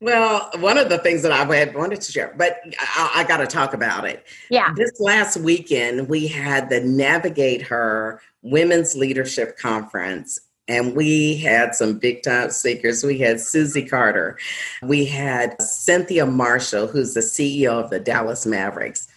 Well, 0.01 0.51
one 0.59 0.79
of 0.79 0.89
the 0.89 0.99
things 0.99 1.23
that 1.23 1.33
I 1.33 1.45
had 1.55 1.75
wanted 1.75 2.01
to 2.01 2.11
share, 2.11 2.35
but 2.37 2.59
I, 2.79 3.13
I 3.17 3.25
got 3.25 3.39
to 3.39 3.47
talk 3.47 3.75
about 3.75 4.07
it. 4.07 4.27
Yeah. 4.49 4.73
This 4.75 4.99
last 4.99 5.37
weekend, 5.37 6.09
we 6.09 6.27
had 6.27 6.71
the 6.71 6.81
Navigate 6.81 7.61
Her 7.63 8.23
Women's 8.43 8.97
Leadership 8.97 9.59
Conference 9.59 10.41
and 10.71 10.95
we 10.95 11.37
had 11.37 11.75
some 11.75 11.99
big 11.99 12.23
time 12.23 12.51
speakers. 12.51 13.03
We 13.03 13.19
had 13.19 13.41
Susie 13.41 13.85
Carter, 13.85 14.39
we 14.83 15.05
had 15.05 15.61
Cynthia 15.61 16.25
Marshall, 16.25 16.87
who's 16.87 17.13
the 17.13 17.21
CEO 17.21 17.73
of 17.73 17.91
the 17.91 17.99
Dallas 17.99 18.47
Mavericks, 18.47 19.09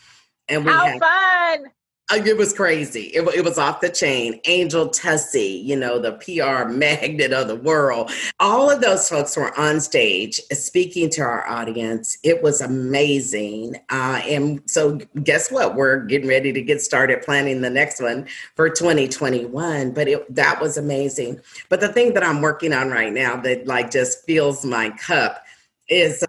and 0.49 0.65
we 0.65 0.71
How 0.71 0.85
had, 0.85 0.99
fun! 0.99 1.71
Uh, 2.11 2.17
it 2.25 2.37
was 2.37 2.51
crazy. 2.51 3.03
It, 3.13 3.25
it, 3.33 3.45
was 3.45 3.57
off 3.57 3.79
the 3.79 3.89
chain. 3.89 4.39
Angel 4.45 4.89
Tuccy, 4.89 5.63
you 5.63 5.75
know, 5.75 5.99
the 5.99 6.11
PR 6.13 6.69
magnet 6.69 7.31
of 7.31 7.47
the 7.47 7.55
world. 7.55 8.11
All 8.41 8.69
of 8.69 8.81
those 8.81 9.07
folks 9.07 9.37
were 9.37 9.57
on 9.57 9.79
stage 9.79 10.41
speaking 10.51 11.09
to 11.11 11.21
our 11.21 11.47
audience. 11.47 12.17
It 12.21 12.43
was 12.43 12.59
amazing. 12.59 13.77
Uh, 13.89 14.21
and 14.25 14.61
so, 14.65 14.99
guess 15.23 15.49
what? 15.49 15.75
We're 15.75 16.01
getting 16.01 16.27
ready 16.27 16.51
to 16.51 16.61
get 16.61 16.81
started 16.81 17.21
planning 17.21 17.61
the 17.61 17.69
next 17.69 18.01
one 18.01 18.27
for 18.55 18.69
2021. 18.69 19.91
But 19.91 20.07
it, 20.09 20.35
that 20.35 20.61
was 20.61 20.75
amazing. 20.75 21.39
But 21.69 21.79
the 21.79 21.87
thing 21.87 22.13
that 22.15 22.23
I'm 22.23 22.41
working 22.41 22.73
on 22.73 22.89
right 22.89 23.13
now 23.13 23.37
that 23.37 23.65
like 23.65 23.91
just 23.91 24.25
fills 24.25 24.65
my 24.65 24.89
cup 24.89 25.43
is 25.89 26.23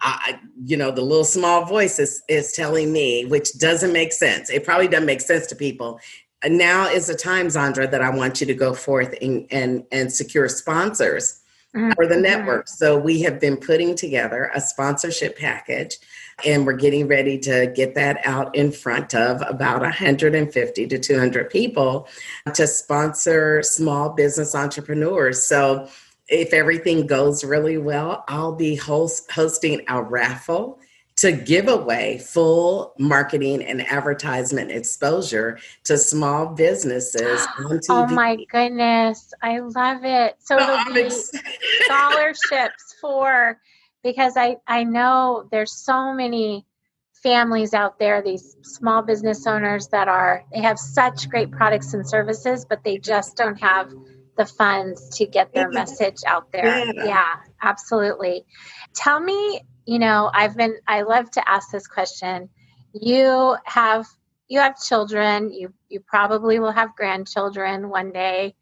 you 0.64 0.76
know 0.76 0.90
the 0.90 1.02
little 1.02 1.24
small 1.24 1.64
voice 1.64 1.98
is, 1.98 2.22
is 2.28 2.52
telling 2.52 2.92
me 2.92 3.24
which 3.26 3.56
doesn't 3.58 3.92
make 3.92 4.12
sense. 4.12 4.50
It 4.50 4.64
probably 4.64 4.88
doesn't 4.88 5.06
make 5.06 5.20
sense 5.20 5.46
to 5.48 5.56
people. 5.56 6.00
And 6.42 6.58
now 6.58 6.88
is 6.88 7.06
the 7.06 7.14
time 7.14 7.46
zandra 7.46 7.90
that 7.90 8.02
i 8.02 8.10
want 8.10 8.40
you 8.40 8.46
to 8.46 8.54
go 8.54 8.74
forth 8.74 9.14
and 9.22 9.46
and, 9.50 9.84
and 9.92 10.12
secure 10.12 10.48
sponsors 10.48 11.40
mm-hmm. 11.74 11.92
for 11.92 12.06
the 12.06 12.16
network. 12.16 12.68
So 12.68 12.98
we 12.98 13.22
have 13.22 13.40
been 13.40 13.56
putting 13.56 13.94
together 13.94 14.50
a 14.54 14.60
sponsorship 14.60 15.38
package 15.38 15.96
and 16.44 16.66
we're 16.66 16.72
getting 16.72 17.06
ready 17.06 17.38
to 17.38 17.72
get 17.74 17.94
that 17.94 18.20
out 18.24 18.54
in 18.56 18.72
front 18.72 19.14
of 19.14 19.42
about 19.42 19.82
150 19.82 20.86
to 20.86 20.98
200 20.98 21.50
people 21.50 22.08
to 22.54 22.66
sponsor 22.66 23.62
small 23.62 24.10
business 24.10 24.54
entrepreneurs. 24.54 25.46
So 25.46 25.88
if 26.28 26.52
everything 26.52 27.06
goes 27.06 27.44
really 27.44 27.78
well, 27.78 28.24
I'll 28.28 28.54
be 28.54 28.76
host, 28.76 29.30
hosting 29.30 29.82
a 29.88 30.02
raffle 30.02 30.78
to 31.16 31.32
give 31.32 31.68
away 31.68 32.18
full 32.18 32.92
marketing 32.98 33.62
and 33.62 33.86
advertisement 33.86 34.70
exposure 34.70 35.58
to 35.84 35.96
small 35.96 36.46
businesses 36.46 37.46
on 37.58 37.78
TV. 37.78 37.84
Oh 37.90 38.06
my 38.06 38.36
goodness, 38.50 39.32
I 39.42 39.60
love 39.60 40.04
it. 40.04 40.36
So 40.40 40.56
be 40.94 41.08
scholarships 41.84 42.94
for 43.00 43.60
because 44.02 44.36
I 44.36 44.56
I 44.66 44.84
know 44.84 45.48
there's 45.50 45.72
so 45.72 46.12
many 46.12 46.66
families 47.12 47.72
out 47.72 47.98
there 47.98 48.20
these 48.20 48.56
small 48.62 49.00
business 49.00 49.46
owners 49.46 49.88
that 49.88 50.08
are 50.08 50.44
they 50.52 50.60
have 50.60 50.78
such 50.78 51.30
great 51.30 51.50
products 51.50 51.94
and 51.94 52.06
services 52.06 52.66
but 52.68 52.84
they 52.84 52.98
just 52.98 53.34
don't 53.34 53.58
have 53.58 53.90
the 54.36 54.46
funds 54.46 55.16
to 55.16 55.26
get 55.26 55.52
their 55.52 55.70
message 55.70 56.18
out 56.26 56.50
there. 56.52 56.84
Yeah. 56.92 57.04
yeah, 57.04 57.34
absolutely. 57.62 58.44
Tell 58.94 59.20
me, 59.20 59.60
you 59.86 59.98
know, 59.98 60.30
I've 60.32 60.56
been, 60.56 60.76
I 60.86 61.02
love 61.02 61.30
to 61.32 61.48
ask 61.48 61.70
this 61.70 61.86
question. 61.86 62.48
You 62.92 63.56
have 63.64 64.06
you 64.48 64.60
have 64.60 64.80
children, 64.80 65.52
you 65.52 65.72
you 65.88 66.00
probably 66.00 66.58
will 66.58 66.72
have 66.72 66.94
grandchildren 66.94 67.88
one 67.88 68.12
day. 68.12 68.54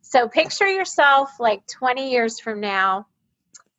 So 0.00 0.28
picture 0.28 0.68
yourself 0.68 1.30
like 1.38 1.66
20 1.66 2.10
years 2.10 2.40
from 2.40 2.60
now. 2.60 3.06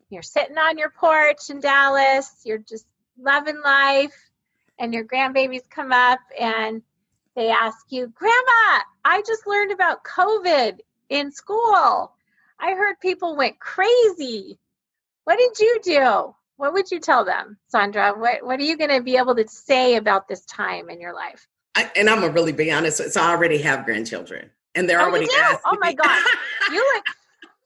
You're 0.10 0.24
sitting 0.24 0.58
on 0.58 0.78
your 0.78 0.90
porch 0.90 1.50
in 1.50 1.60
Dallas, 1.60 2.42
you're 2.44 2.58
just 2.58 2.86
loving 3.20 3.62
life, 3.64 4.16
and 4.80 4.94
your 4.94 5.06
grandbabies 5.06 5.70
come 5.70 5.92
up 5.92 6.20
and 6.40 6.82
they 7.36 7.50
ask 7.50 7.86
you, 7.90 8.08
Grandma, 8.08 8.82
I 9.06 9.22
just 9.26 9.46
learned 9.46 9.72
about 9.72 10.04
COVID 10.04 10.80
in 11.10 11.32
school. 11.32 12.12
I 12.60 12.72
heard 12.72 13.00
people 13.02 13.36
went 13.36 13.60
crazy. 13.60 14.60
What 15.26 15.38
did 15.38 15.60
you 15.60 15.80
do? 15.84 16.36
What 16.58 16.74
would 16.74 16.92
you 16.92 17.00
tell 17.00 17.24
them, 17.24 17.58
Sandra? 17.68 18.14
What 18.14 18.46
What 18.46 18.60
are 18.60 18.64
you 18.64 18.78
going 18.78 18.90
to 18.90 19.02
be 19.02 19.18
able 19.18 19.36
to 19.36 19.48
say 19.48 19.96
about 19.96 20.28
this 20.28 20.46
time 20.46 20.90
in 20.90 21.00
your 21.00 21.14
life? 21.14 21.48
I, 21.76 21.90
and 21.96 22.10
I'm 22.10 22.20
gonna 22.20 22.34
really 22.34 22.52
be 22.52 22.72
honest. 22.72 22.98
So 23.14 23.22
I 23.22 23.30
already 23.30 23.60
have 23.60 23.86
grandchildren, 23.86 24.50
and 24.76 24.90
they're 24.90 25.00
Oh, 25.00 25.06
already 25.06 25.26
you 25.26 25.32
do? 25.32 25.38
asking 25.38 25.60
Oh 25.66 25.78
my 25.80 25.94
God, 25.94 26.22
you 26.74 26.94
look 26.94 27.06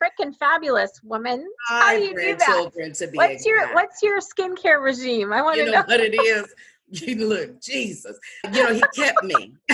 freaking 0.01 0.36
fabulous, 0.36 0.99
woman. 1.03 1.47
How 1.67 1.95
do 1.95 2.03
you 2.03 2.10
do 2.10 2.36
that? 2.38 2.38
grandchildren 2.47 2.93
to 2.93 3.08
be 3.08 3.17
What's 3.17 3.45
your. 3.45 3.73
What's 3.73 4.03
your 4.03 4.19
skincare 4.19 4.84
regime? 4.84 5.34
I 5.34 5.41
want 5.41 5.58
you 5.58 5.65
to 5.65 5.71
know 5.71 5.77
know. 5.79 5.84
what 5.88 5.99
it 5.99 6.13
is. 6.13 6.53
You 6.89 7.27
look, 7.27 7.60
Jesus. 7.60 8.19
You 8.53 8.63
know, 8.65 8.73
he 8.73 8.84
kept 8.95 9.23
me. 9.23 9.56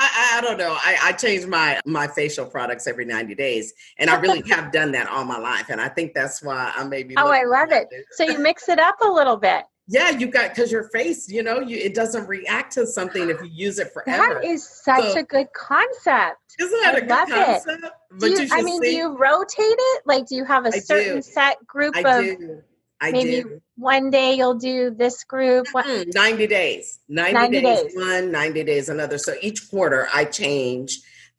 I, 0.00 0.38
I 0.38 0.40
don't 0.40 0.56
know. 0.58 0.72
I, 0.72 0.96
I 1.02 1.12
change 1.12 1.46
my 1.46 1.80
my 1.84 2.06
facial 2.06 2.46
products 2.46 2.86
every 2.86 3.04
90 3.04 3.34
days. 3.34 3.74
And 3.98 4.08
I 4.08 4.14
really 4.20 4.48
have 4.48 4.70
done 4.72 4.92
that 4.92 5.08
all 5.08 5.24
my 5.24 5.38
life. 5.38 5.66
And 5.70 5.80
I 5.80 5.88
think 5.88 6.14
that's 6.14 6.42
why 6.42 6.72
I 6.74 6.84
maybe 6.84 7.14
Oh, 7.16 7.28
I 7.28 7.44
love 7.44 7.70
it. 7.72 7.88
So 8.12 8.24
you 8.24 8.38
mix 8.38 8.68
it 8.68 8.78
up 8.78 8.96
a 9.02 9.08
little 9.08 9.36
bit. 9.36 9.64
Yeah, 9.90 10.10
you 10.10 10.26
got 10.26 10.50
because 10.54 10.70
your 10.70 10.90
face, 10.90 11.30
you 11.30 11.42
know, 11.42 11.60
you 11.60 11.78
it 11.78 11.94
doesn't 11.94 12.26
react 12.28 12.74
to 12.74 12.86
something 12.86 13.30
if 13.30 13.40
you 13.42 13.48
use 13.50 13.78
it 13.78 13.90
forever. 13.92 14.34
That 14.34 14.44
is 14.44 14.68
such 14.68 15.02
So- 15.12 15.18
a 15.20 15.22
good 15.22 15.48
concept. 15.54 16.36
Isn't 16.60 16.80
that 16.82 16.94
I 16.94 16.98
a 16.98 17.00
good 17.00 17.08
love 17.10 17.28
it. 17.30 17.34
concept? 17.64 17.86
But 18.10 18.20
Do 18.20 18.30
you, 18.30 18.38
you 18.42 18.48
I 18.52 18.62
mean, 18.62 18.82
see. 18.82 18.90
do 18.90 18.96
you 18.96 19.16
rotate 19.16 19.54
it? 19.58 20.02
Like, 20.06 20.26
do 20.26 20.34
you 20.34 20.44
have 20.44 20.64
a 20.66 20.74
I 20.74 20.78
certain 20.80 21.16
do. 21.16 21.22
set 21.22 21.64
group 21.66 21.96
I 21.96 22.00
of 22.18 22.24
do. 22.24 22.62
I 23.00 23.12
maybe 23.12 23.42
do. 23.42 23.62
one 23.76 24.10
day 24.10 24.34
you'll 24.34 24.54
do 24.58 24.90
this 24.90 25.24
group? 25.24 25.66
One, 25.72 25.84
Mm, 25.84 26.14
90 26.14 26.46
days. 26.46 27.00
90, 27.08 27.32
90 27.32 27.60
days, 27.60 27.82
days. 27.82 27.96
one, 27.96 28.32
90 28.32 28.64
days 28.64 28.88
another. 28.88 29.18
So 29.18 29.34
each 29.40 29.70
quarter 29.70 30.08
I 30.12 30.24
change 30.24 30.98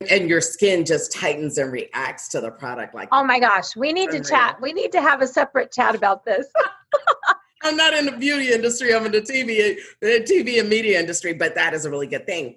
and 0.10 0.30
your 0.30 0.39
skin 0.39 0.86
just 0.86 1.12
tightens 1.12 1.58
and 1.58 1.72
reacts 1.72 2.30
to 2.30 2.39
the 2.39 2.52
product 2.52 2.95
like 2.95 3.10
oh 3.12 3.24
my 3.24 3.39
gosh, 3.39 3.76
we 3.76 3.91
need 3.91 4.12
to 4.12 4.22
chat. 4.22 4.62
We 4.62 4.72
need 4.72 4.91
to 4.93 5.02
have 5.02 5.22
a 5.22 5.28
separate 5.28 5.72
chat 5.72 5.95
about 5.95 6.24
this. 6.26 6.48
I'm 7.62 7.76
not 7.76 7.93
in 7.93 8.06
the 8.06 8.13
beauty 8.13 8.54
industry, 8.54 8.95
I'm 8.95 9.06
in 9.06 9.12
the 9.12 9.22
TV 9.22 9.76
the 10.00 10.22
TV 10.22 10.60
and 10.62 10.69
media 10.69 11.00
industry, 11.00 11.34
but 11.34 11.56
that 11.56 11.74
is 11.74 11.86
a 11.86 11.89
really 11.89 12.08
good 12.08 12.26
thing. 12.26 12.56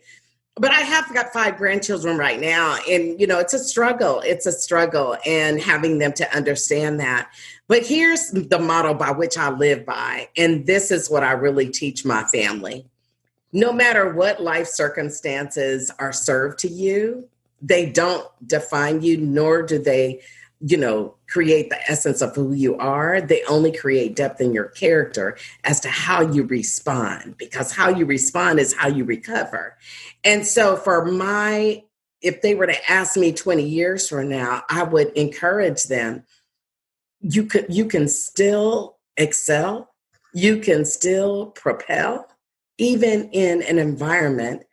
But 0.56 0.70
I 0.70 0.80
have 0.80 1.12
got 1.14 1.32
five 1.32 1.56
grandchildren 1.56 2.18
right 2.18 2.38
now 2.40 2.76
and 2.88 3.18
you 3.18 3.26
know, 3.26 3.38
it's 3.38 3.54
a 3.54 3.58
struggle. 3.58 4.20
It's 4.20 4.46
a 4.46 4.52
struggle 4.52 5.16
and 5.26 5.60
having 5.60 5.98
them 5.98 6.12
to 6.14 6.36
understand 6.36 7.00
that. 7.00 7.30
But 7.68 7.86
here's 7.86 8.30
the 8.30 8.58
model 8.58 8.92
by 8.94 9.12
which 9.12 9.38
I 9.38 9.50
live 9.50 9.86
by 9.86 10.28
and 10.36 10.66
this 10.66 10.90
is 10.90 11.08
what 11.08 11.22
I 11.22 11.32
really 11.32 11.70
teach 11.70 12.04
my 12.04 12.24
family. 12.24 12.86
no 13.52 13.72
matter 13.72 14.14
what 14.14 14.42
life 14.42 14.66
circumstances 14.66 15.90
are 15.98 16.12
served 16.12 16.58
to 16.60 16.68
you, 16.68 17.28
they 17.60 17.88
don't 17.88 18.26
define 18.46 19.02
you, 19.02 19.18
nor 19.18 19.62
do 19.62 19.78
they, 19.78 20.20
you 20.64 20.76
know, 20.76 21.16
create 21.28 21.70
the 21.70 21.90
essence 21.90 22.22
of 22.22 22.34
who 22.34 22.52
you 22.52 22.76
are. 22.76 23.20
They 23.20 23.42
only 23.44 23.72
create 23.72 24.14
depth 24.14 24.40
in 24.40 24.52
your 24.52 24.66
character 24.66 25.36
as 25.64 25.80
to 25.80 25.88
how 25.88 26.22
you 26.22 26.44
respond, 26.44 27.36
because 27.36 27.72
how 27.72 27.88
you 27.88 28.06
respond 28.06 28.60
is 28.60 28.72
how 28.72 28.88
you 28.88 29.04
recover. 29.04 29.76
And 30.22 30.46
so, 30.46 30.76
for 30.76 31.04
my, 31.04 31.82
if 32.20 32.42
they 32.42 32.54
were 32.54 32.68
to 32.68 32.90
ask 32.90 33.16
me 33.16 33.32
20 33.32 33.64
years 33.64 34.08
from 34.08 34.28
now, 34.28 34.62
I 34.70 34.84
would 34.84 35.08
encourage 35.14 35.84
them. 35.84 36.24
You 37.20 37.46
could, 37.46 37.66
you 37.68 37.86
can 37.86 38.06
still 38.08 38.98
excel. 39.16 39.92
You 40.32 40.58
can 40.58 40.84
still 40.84 41.46
propel 41.46 42.28
even 42.78 43.30
in 43.30 43.62
an 43.62 43.78
environment 43.78 44.64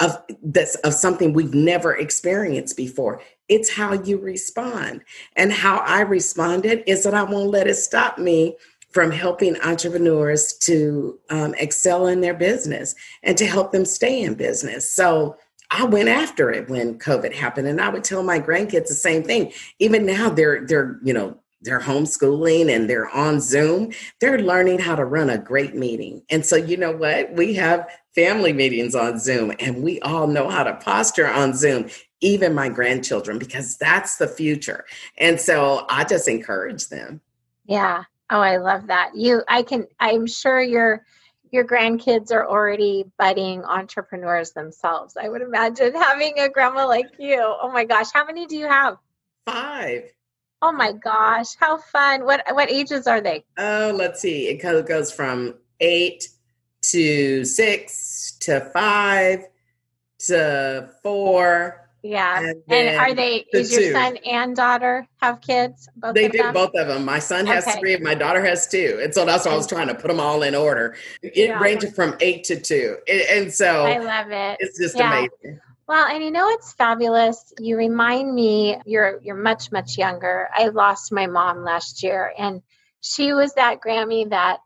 of 0.00 0.18
that's 0.42 0.74
of 0.76 0.92
something 0.92 1.32
we've 1.32 1.54
never 1.54 1.96
experienced 1.96 2.76
before 2.76 3.20
it's 3.48 3.70
how 3.70 3.92
you 3.92 4.18
respond 4.18 5.02
and 5.36 5.52
how 5.52 5.78
i 5.78 6.00
responded 6.00 6.82
is 6.86 7.04
that 7.04 7.14
i 7.14 7.22
won't 7.22 7.50
let 7.50 7.66
it 7.66 7.74
stop 7.74 8.18
me 8.18 8.56
from 8.90 9.10
helping 9.10 9.60
entrepreneurs 9.60 10.54
to 10.54 11.18
um, 11.28 11.54
excel 11.58 12.06
in 12.06 12.22
their 12.22 12.34
business 12.34 12.94
and 13.22 13.36
to 13.36 13.46
help 13.46 13.72
them 13.72 13.84
stay 13.84 14.22
in 14.22 14.34
business 14.34 14.90
so 14.90 15.36
i 15.70 15.84
went 15.84 16.08
after 16.08 16.50
it 16.50 16.68
when 16.68 16.98
covid 16.98 17.32
happened 17.32 17.68
and 17.68 17.80
i 17.80 17.88
would 17.88 18.04
tell 18.04 18.22
my 18.22 18.40
grandkids 18.40 18.88
the 18.88 18.94
same 18.94 19.22
thing 19.22 19.52
even 19.78 20.06
now 20.06 20.28
they're 20.28 20.66
they're 20.66 20.98
you 21.02 21.12
know 21.12 21.38
they're 21.66 21.80
homeschooling 21.80 22.74
and 22.74 22.88
they're 22.88 23.10
on 23.10 23.40
Zoom. 23.40 23.92
They're 24.20 24.38
learning 24.38 24.78
how 24.78 24.94
to 24.94 25.04
run 25.04 25.30
a 25.30 25.38
great 25.38 25.74
meeting. 25.74 26.22
And 26.30 26.44
so, 26.44 26.56
you 26.56 26.76
know 26.76 26.92
what? 26.92 27.32
We 27.32 27.54
have 27.54 27.88
family 28.14 28.52
meetings 28.52 28.94
on 28.94 29.18
Zoom 29.18 29.52
and 29.58 29.82
we 29.82 30.00
all 30.00 30.26
know 30.26 30.48
how 30.48 30.62
to 30.62 30.74
posture 30.74 31.28
on 31.28 31.54
Zoom, 31.54 31.88
even 32.26 32.54
my 32.54 32.68
grandchildren, 32.68 33.38
because 33.38 33.76
that's 33.76 34.16
the 34.16 34.26
future. 34.26 34.84
And 35.16 35.40
so 35.40 35.86
I 35.88 36.04
just 36.04 36.26
encourage 36.26 36.88
them. 36.88 37.20
Yeah. 37.66 38.02
Oh, 38.30 38.40
I 38.40 38.56
love 38.56 38.88
that. 38.88 39.12
You, 39.14 39.42
I 39.48 39.62
can, 39.62 39.86
I'm 40.00 40.26
sure 40.26 40.60
your, 40.60 41.04
your 41.52 41.64
grandkids 41.64 42.32
are 42.32 42.46
already 42.46 43.04
budding 43.18 43.64
entrepreneurs 43.64 44.50
themselves. 44.50 45.16
I 45.16 45.28
would 45.28 45.42
imagine 45.42 45.94
having 45.94 46.38
a 46.38 46.48
grandma 46.48 46.86
like 46.86 47.12
you. 47.18 47.40
Oh 47.40 47.70
my 47.70 47.84
gosh. 47.84 48.08
How 48.12 48.26
many 48.26 48.46
do 48.46 48.56
you 48.56 48.66
have? 48.66 48.96
Five. 49.46 50.12
Oh 50.62 50.72
my 50.72 50.90
gosh. 50.92 51.54
How 51.60 51.78
fun. 51.78 52.24
What, 52.24 52.42
what 52.50 52.68
ages 52.70 53.06
are 53.06 53.20
they? 53.20 53.44
Oh, 53.56 53.92
let's 53.94 54.20
see. 54.20 54.48
It 54.48 54.56
goes 54.60 55.12
from 55.12 55.54
eight 55.78 56.28
to 56.82 57.44
six 57.44 58.32
to 58.40 58.60
five 58.72 59.44
to 60.18 60.90
four. 61.02 61.85
Yeah. 62.06 62.40
And, 62.40 62.62
And 62.68 62.96
are 63.00 63.14
they, 63.14 63.46
the 63.52 63.60
is 63.60 63.72
your 63.72 63.80
two. 63.80 63.92
son 63.92 64.16
and 64.18 64.54
daughter 64.54 65.06
have 65.20 65.40
kids? 65.40 65.88
Both 65.96 66.14
They 66.14 66.28
do 66.28 66.38
them? 66.38 66.54
both 66.54 66.70
of 66.74 66.86
them. 66.88 67.04
My 67.04 67.18
son 67.18 67.46
has 67.46 67.66
Okay. 67.66 67.80
three, 67.80 67.96
my 67.98 68.14
daughter 68.14 68.44
has 68.44 68.66
two, 68.68 69.00
and 69.02 69.12
so 69.12 69.24
that's 69.24 69.44
why 69.44 69.52
I 69.52 69.56
was 69.56 69.66
trying 69.66 69.88
to 69.88 69.94
put 69.94 70.08
them 70.08 70.20
all 70.20 70.42
in 70.42 70.54
order. 70.54 70.96
It 71.22 71.48
Yeah. 71.48 71.60
ranges 71.60 71.94
from 71.94 72.16
eight 72.20 72.44
to 72.44 72.60
two, 72.60 72.98
and, 73.08 73.20
and 73.22 73.52
so 73.52 73.86
I 73.86 73.98
love 73.98 74.30
it. 74.30 74.58
it's 74.60 74.78
just 74.78 74.96
Yeah. 74.96 75.08
amazing. 75.08 75.60
Well, 75.88 76.06
and 76.06 76.22
you 76.22 76.30
know 76.30 76.48
it's 76.50 76.72
fabulous. 76.72 77.52
You 77.60 77.76
remind 77.76 78.34
me 78.34 78.78
you're 78.84 79.20
you're 79.22 79.36
much 79.36 79.70
much 79.72 79.96
younger. 79.98 80.48
I 80.54 80.68
lost 80.68 81.12
my 81.12 81.26
mom 81.26 81.62
last 81.64 82.02
year 82.02 82.32
and 82.38 82.60
she 83.00 83.32
was 83.32 83.54
that 83.54 83.80
Grammy 83.80 84.28
that 84.30 84.58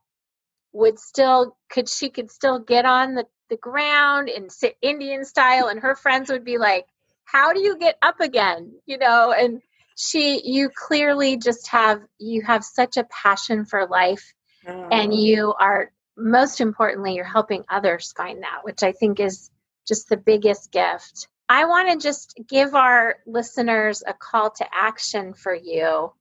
would 0.72 0.98
still 0.98 1.56
could 1.68 1.88
she 1.88 2.08
could 2.10 2.30
still 2.30 2.58
get 2.58 2.84
on 2.86 3.14
the 3.14 3.26
the 3.50 3.56
ground 3.58 4.28
and 4.30 4.50
sit 4.50 4.76
Indian 4.80 5.24
style 5.24 5.66
and 5.68 5.80
her 5.80 5.94
friends 5.96 6.30
would 6.30 6.44
be 6.44 6.56
like, 6.56 6.86
"How 7.32 7.52
do 7.52 7.60
you 7.60 7.76
get 7.78 7.96
up 8.02 8.20
again?" 8.20 8.72
you 8.86 8.98
know, 8.98 9.32
and 9.32 9.62
she 9.96 10.40
you 10.44 10.70
clearly 10.74 11.36
just 11.36 11.68
have 11.68 12.00
you 12.18 12.42
have 12.42 12.64
such 12.64 12.96
a 12.96 13.04
passion 13.04 13.64
for 13.66 13.86
life 13.86 14.32
and 14.66 15.12
Oh, 15.12 15.16
you 15.16 15.54
are 15.60 15.92
most 16.16 16.60
importantly 16.60 17.14
you're 17.14 17.24
helping 17.24 17.64
others 17.68 18.12
find 18.16 18.42
that 18.42 18.60
which 18.62 18.82
i 18.82 18.92
think 18.92 19.20
is 19.20 19.50
just 19.86 20.08
the 20.08 20.16
biggest 20.16 20.70
gift. 20.70 21.28
I 21.48 21.64
want 21.64 21.90
to 21.90 21.96
just 21.96 22.38
give 22.48 22.74
our 22.74 23.16
listeners 23.26 24.04
a 24.06 24.14
call 24.14 24.50
to 24.52 24.66
action 24.72 25.34
for 25.34 25.54
you 25.54 26.12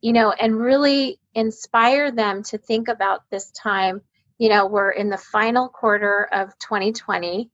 you 0.00 0.12
know 0.12 0.30
and 0.32 0.58
really 0.58 1.18
inspire 1.34 2.10
them 2.10 2.42
to 2.44 2.58
think 2.58 2.88
about 2.88 3.22
this 3.30 3.50
time. 3.50 4.00
You 4.38 4.48
know 4.48 4.66
we're 4.66 4.90
in 4.90 5.10
the 5.10 5.18
final 5.18 5.68
quarter 5.68 6.28
of 6.32 6.56
2020 6.60 7.50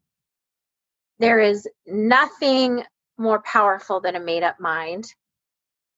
there 1.19 1.40
is 1.40 1.67
nothing 1.87 2.85
more 3.18 3.40
powerful 3.42 4.00
than 4.00 4.16
a 4.16 4.20
made 4.20 4.42
up 4.42 4.61
mind 4.61 5.07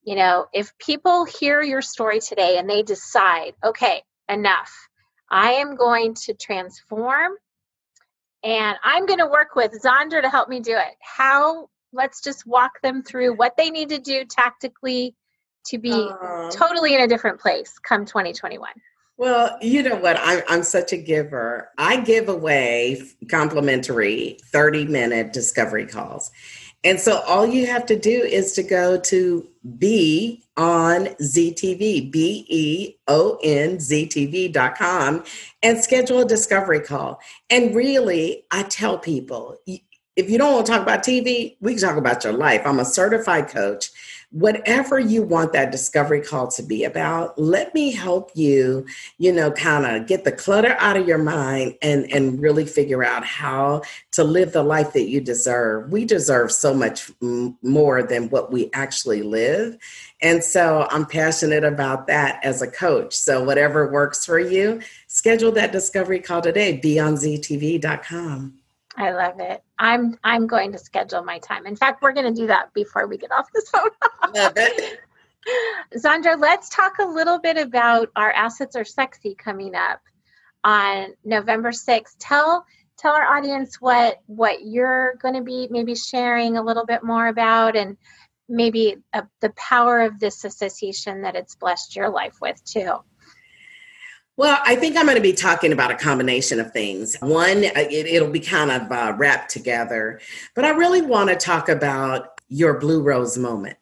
you 0.04 0.14
know 0.14 0.46
if 0.52 0.76
people 0.78 1.24
hear 1.24 1.62
your 1.62 1.82
story 1.82 2.20
today 2.20 2.58
and 2.58 2.68
they 2.68 2.82
decide 2.82 3.54
okay 3.64 4.02
enough 4.28 4.72
I 5.30 5.52
am 5.52 5.76
going 5.76 6.14
to 6.14 6.34
transform 6.34 7.32
and 8.42 8.76
I'm 8.84 9.06
going 9.06 9.18
to 9.18 9.26
work 9.26 9.56
with 9.56 9.72
Zandra 9.82 10.22
to 10.22 10.28
help 10.28 10.48
me 10.48 10.60
do 10.60 10.76
it. 10.76 10.94
How, 11.00 11.68
let's 11.92 12.22
just 12.22 12.46
walk 12.46 12.80
them 12.82 13.02
through 13.02 13.34
what 13.34 13.56
they 13.56 13.70
need 13.70 13.88
to 13.88 13.98
do 13.98 14.24
tactically 14.24 15.14
to 15.66 15.78
be 15.78 15.90
Um, 15.90 16.50
totally 16.52 16.94
in 16.94 17.00
a 17.00 17.08
different 17.08 17.40
place 17.40 17.76
come 17.80 18.04
2021. 18.04 18.70
Well, 19.18 19.58
you 19.62 19.82
know 19.82 19.96
what? 19.96 20.18
I'm 20.20 20.42
I'm 20.46 20.62
such 20.62 20.92
a 20.92 20.96
giver. 20.98 21.70
I 21.78 22.00
give 22.00 22.28
away 22.28 23.02
complimentary 23.30 24.36
30 24.44 24.84
minute 24.84 25.32
discovery 25.32 25.86
calls. 25.86 26.30
And 26.86 27.00
so 27.00 27.18
all 27.22 27.44
you 27.44 27.66
have 27.66 27.84
to 27.86 27.96
do 27.96 28.22
is 28.22 28.52
to 28.52 28.62
go 28.62 28.96
to 29.00 29.44
be 29.76 30.44
on 30.56 31.06
ZTV, 31.20 32.12
B 32.12 32.46
E 32.48 32.94
O 33.08 33.40
N 33.42 33.80
V.com, 33.80 35.24
and 35.64 35.78
schedule 35.80 36.20
a 36.20 36.24
discovery 36.24 36.78
call. 36.78 37.20
And 37.50 37.74
really, 37.74 38.44
I 38.52 38.62
tell 38.62 38.98
people 38.98 39.56
if 39.66 40.30
you 40.30 40.38
don't 40.38 40.54
want 40.54 40.66
to 40.66 40.72
talk 40.72 40.82
about 40.82 41.02
TV, 41.02 41.56
we 41.60 41.72
can 41.72 41.82
talk 41.82 41.96
about 41.96 42.22
your 42.22 42.32
life. 42.32 42.62
I'm 42.64 42.78
a 42.78 42.84
certified 42.84 43.48
coach 43.48 43.90
whatever 44.30 44.98
you 44.98 45.22
want 45.22 45.52
that 45.52 45.70
discovery 45.70 46.20
call 46.20 46.48
to 46.48 46.62
be 46.62 46.84
about 46.84 47.38
let 47.38 47.72
me 47.74 47.92
help 47.92 48.30
you 48.34 48.84
you 49.18 49.32
know 49.32 49.50
kind 49.52 49.86
of 49.86 50.06
get 50.08 50.24
the 50.24 50.32
clutter 50.32 50.76
out 50.78 50.96
of 50.96 51.06
your 51.06 51.18
mind 51.18 51.74
and 51.80 52.12
and 52.12 52.40
really 52.40 52.66
figure 52.66 53.04
out 53.04 53.24
how 53.24 53.80
to 54.12 54.24
live 54.24 54.52
the 54.52 54.62
life 54.62 54.92
that 54.92 55.08
you 55.08 55.20
deserve. 55.20 55.90
We 55.90 56.04
deserve 56.04 56.50
so 56.50 56.74
much 56.74 57.10
m- 57.22 57.56
more 57.62 58.02
than 58.02 58.28
what 58.30 58.50
we 58.50 58.70
actually 58.72 59.22
live. 59.22 59.76
And 60.22 60.42
so 60.42 60.88
i'm 60.90 61.06
passionate 61.06 61.64
about 61.64 62.06
that 62.06 62.40
as 62.42 62.62
a 62.62 62.70
coach. 62.70 63.14
So 63.14 63.44
whatever 63.44 63.90
works 63.90 64.24
for 64.24 64.38
you 64.38 64.80
schedule 65.06 65.52
that 65.52 65.72
discovery 65.72 66.20
call 66.20 66.42
today. 66.42 66.78
Be 66.78 66.98
on 66.98 67.14
ztv.com 67.14 68.58
I 68.96 69.12
love 69.12 69.40
it. 69.40 69.62
I'm 69.78 70.18
I'm 70.24 70.46
going 70.46 70.72
to 70.72 70.78
schedule 70.78 71.22
my 71.22 71.38
time. 71.38 71.66
In 71.66 71.76
fact, 71.76 72.02
we're 72.02 72.12
going 72.12 72.32
to 72.32 72.40
do 72.40 72.46
that 72.46 72.72
before 72.72 73.06
we 73.06 73.18
get 73.18 73.30
off 73.32 73.46
this 73.52 73.68
phone. 73.68 73.90
love 74.34 74.54
it. 74.56 75.00
Zandra, 75.96 76.40
let's 76.40 76.68
talk 76.70 76.98
a 76.98 77.04
little 77.04 77.38
bit 77.38 77.56
about 77.56 78.10
our 78.16 78.32
assets 78.32 78.74
are 78.74 78.84
sexy 78.84 79.34
coming 79.34 79.74
up 79.74 80.00
on 80.64 81.14
November 81.24 81.70
6th. 81.70 82.16
Tell 82.18 82.64
tell 82.98 83.12
our 83.12 83.36
audience 83.36 83.80
what 83.80 84.20
what 84.26 84.64
you're 84.64 85.16
going 85.16 85.34
to 85.34 85.42
be 85.42 85.68
maybe 85.70 85.94
sharing 85.94 86.56
a 86.56 86.62
little 86.62 86.86
bit 86.86 87.04
more 87.04 87.26
about 87.26 87.76
and 87.76 87.96
maybe 88.48 88.96
uh, 89.12 89.22
the 89.40 89.50
power 89.50 90.00
of 90.00 90.18
this 90.18 90.44
association 90.44 91.22
that 91.22 91.36
it's 91.36 91.54
blessed 91.56 91.96
your 91.96 92.08
life 92.08 92.36
with 92.40 92.62
too. 92.64 92.94
Well, 94.38 94.60
I 94.66 94.76
think 94.76 94.96
I'm 94.96 95.06
going 95.06 95.16
to 95.16 95.22
be 95.22 95.32
talking 95.32 95.72
about 95.72 95.90
a 95.90 95.94
combination 95.94 96.60
of 96.60 96.70
things. 96.72 97.16
One, 97.20 97.64
uh, 97.64 97.70
it, 97.74 98.22
will 98.22 98.30
be 98.30 98.40
kind 98.40 98.70
of 98.70 98.92
uh, 98.92 99.14
wrapped 99.16 99.50
together, 99.50 100.20
but 100.54 100.64
I 100.66 100.70
really 100.70 101.00
want 101.00 101.30
to 101.30 101.36
talk 101.36 101.70
about 101.70 102.38
your 102.48 102.78
Blue 102.78 103.02
Rose 103.02 103.38
moment. 103.38 103.78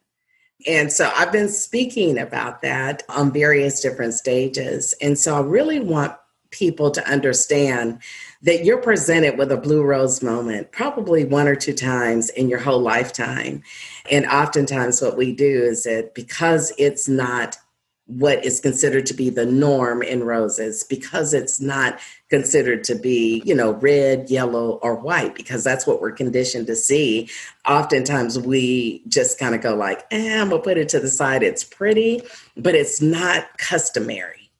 And 0.66 0.92
so 0.92 1.10
I've 1.14 1.32
been 1.32 1.48
speaking 1.48 2.18
about 2.18 2.62
that 2.62 3.02
on 3.08 3.32
various 3.32 3.80
different 3.80 4.14
stages. 4.14 4.94
And 5.02 5.18
so 5.18 5.36
I 5.36 5.40
really 5.40 5.80
want 5.80 6.14
people 6.50 6.90
to 6.92 7.06
understand 7.10 7.98
that 8.42 8.64
you're 8.64 8.78
presented 8.78 9.36
with 9.36 9.50
a 9.50 9.56
blue 9.56 9.82
rose 9.82 10.22
moment 10.22 10.70
probably 10.70 11.24
one 11.24 11.48
or 11.48 11.56
two 11.56 11.72
times 11.72 12.30
in 12.30 12.48
your 12.48 12.60
whole 12.60 12.78
lifetime. 12.78 13.62
And 14.10 14.24
oftentimes, 14.26 15.02
what 15.02 15.16
we 15.16 15.32
do 15.32 15.64
is 15.64 15.82
that 15.82 16.14
because 16.14 16.72
it's 16.78 17.08
not 17.08 17.58
what 18.06 18.44
is 18.44 18.60
considered 18.60 19.06
to 19.06 19.14
be 19.14 19.30
the 19.30 19.46
norm 19.46 20.02
in 20.02 20.24
roses 20.24 20.84
because 20.84 21.32
it's 21.32 21.60
not 21.60 21.98
considered 22.28 22.84
to 22.84 22.94
be, 22.94 23.42
you 23.46 23.54
know, 23.54 23.72
red, 23.74 24.28
yellow, 24.28 24.78
or 24.82 24.94
white, 24.94 25.34
because 25.34 25.64
that's 25.64 25.86
what 25.86 26.02
we're 26.02 26.12
conditioned 26.12 26.66
to 26.66 26.76
see. 26.76 27.28
Oftentimes 27.66 28.38
we 28.38 29.02
just 29.08 29.38
kind 29.38 29.54
of 29.54 29.62
go 29.62 29.74
like, 29.74 30.04
eh, 30.10 30.38
I'm 30.38 30.50
gonna 30.50 30.60
put 30.60 30.76
it 30.76 30.88
to 30.90 31.00
the 31.00 31.08
side. 31.08 31.42
It's 31.42 31.64
pretty, 31.64 32.22
but 32.56 32.74
it's 32.74 33.00
not 33.00 33.56
customary. 33.56 34.50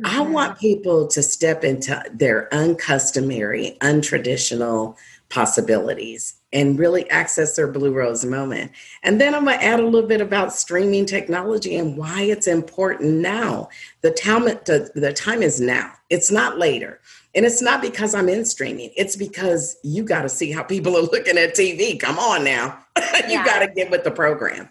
Mm-hmm. 0.00 0.18
I 0.18 0.20
want 0.20 0.58
people 0.60 1.08
to 1.08 1.22
step 1.22 1.64
into 1.64 2.00
their 2.12 2.48
uncustomary, 2.52 3.76
untraditional 3.80 4.96
possibilities 5.28 6.34
and 6.52 6.78
really 6.78 7.08
access 7.10 7.56
their 7.56 7.66
blue 7.66 7.92
rose 7.92 8.24
moment. 8.24 8.72
And 9.02 9.20
then 9.20 9.34
I'm 9.34 9.44
going 9.44 9.58
to 9.58 9.64
add 9.64 9.80
a 9.80 9.86
little 9.86 10.08
bit 10.08 10.20
about 10.20 10.52
streaming 10.52 11.06
technology 11.06 11.76
and 11.76 11.96
why 11.96 12.22
it's 12.22 12.46
important 12.46 13.14
now. 13.14 13.68
The 14.02 14.10
time, 14.10 14.44
the, 14.44 14.90
the 14.94 15.12
time 15.12 15.42
is 15.42 15.60
now. 15.60 15.92
It's 16.10 16.30
not 16.30 16.58
later. 16.58 17.00
And 17.34 17.46
it's 17.46 17.62
not 17.62 17.80
because 17.80 18.14
I'm 18.14 18.28
in 18.28 18.44
streaming. 18.44 18.90
It's 18.96 19.16
because 19.16 19.76
you 19.82 20.04
got 20.04 20.22
to 20.22 20.28
see 20.28 20.52
how 20.52 20.62
people 20.62 20.96
are 20.96 21.02
looking 21.02 21.38
at 21.38 21.54
TV. 21.54 21.98
Come 21.98 22.18
on 22.18 22.44
now. 22.44 22.78
you 22.96 23.02
yeah. 23.28 23.44
got 23.44 23.60
to 23.60 23.68
get 23.68 23.90
with 23.90 24.04
the 24.04 24.10
program. 24.10 24.68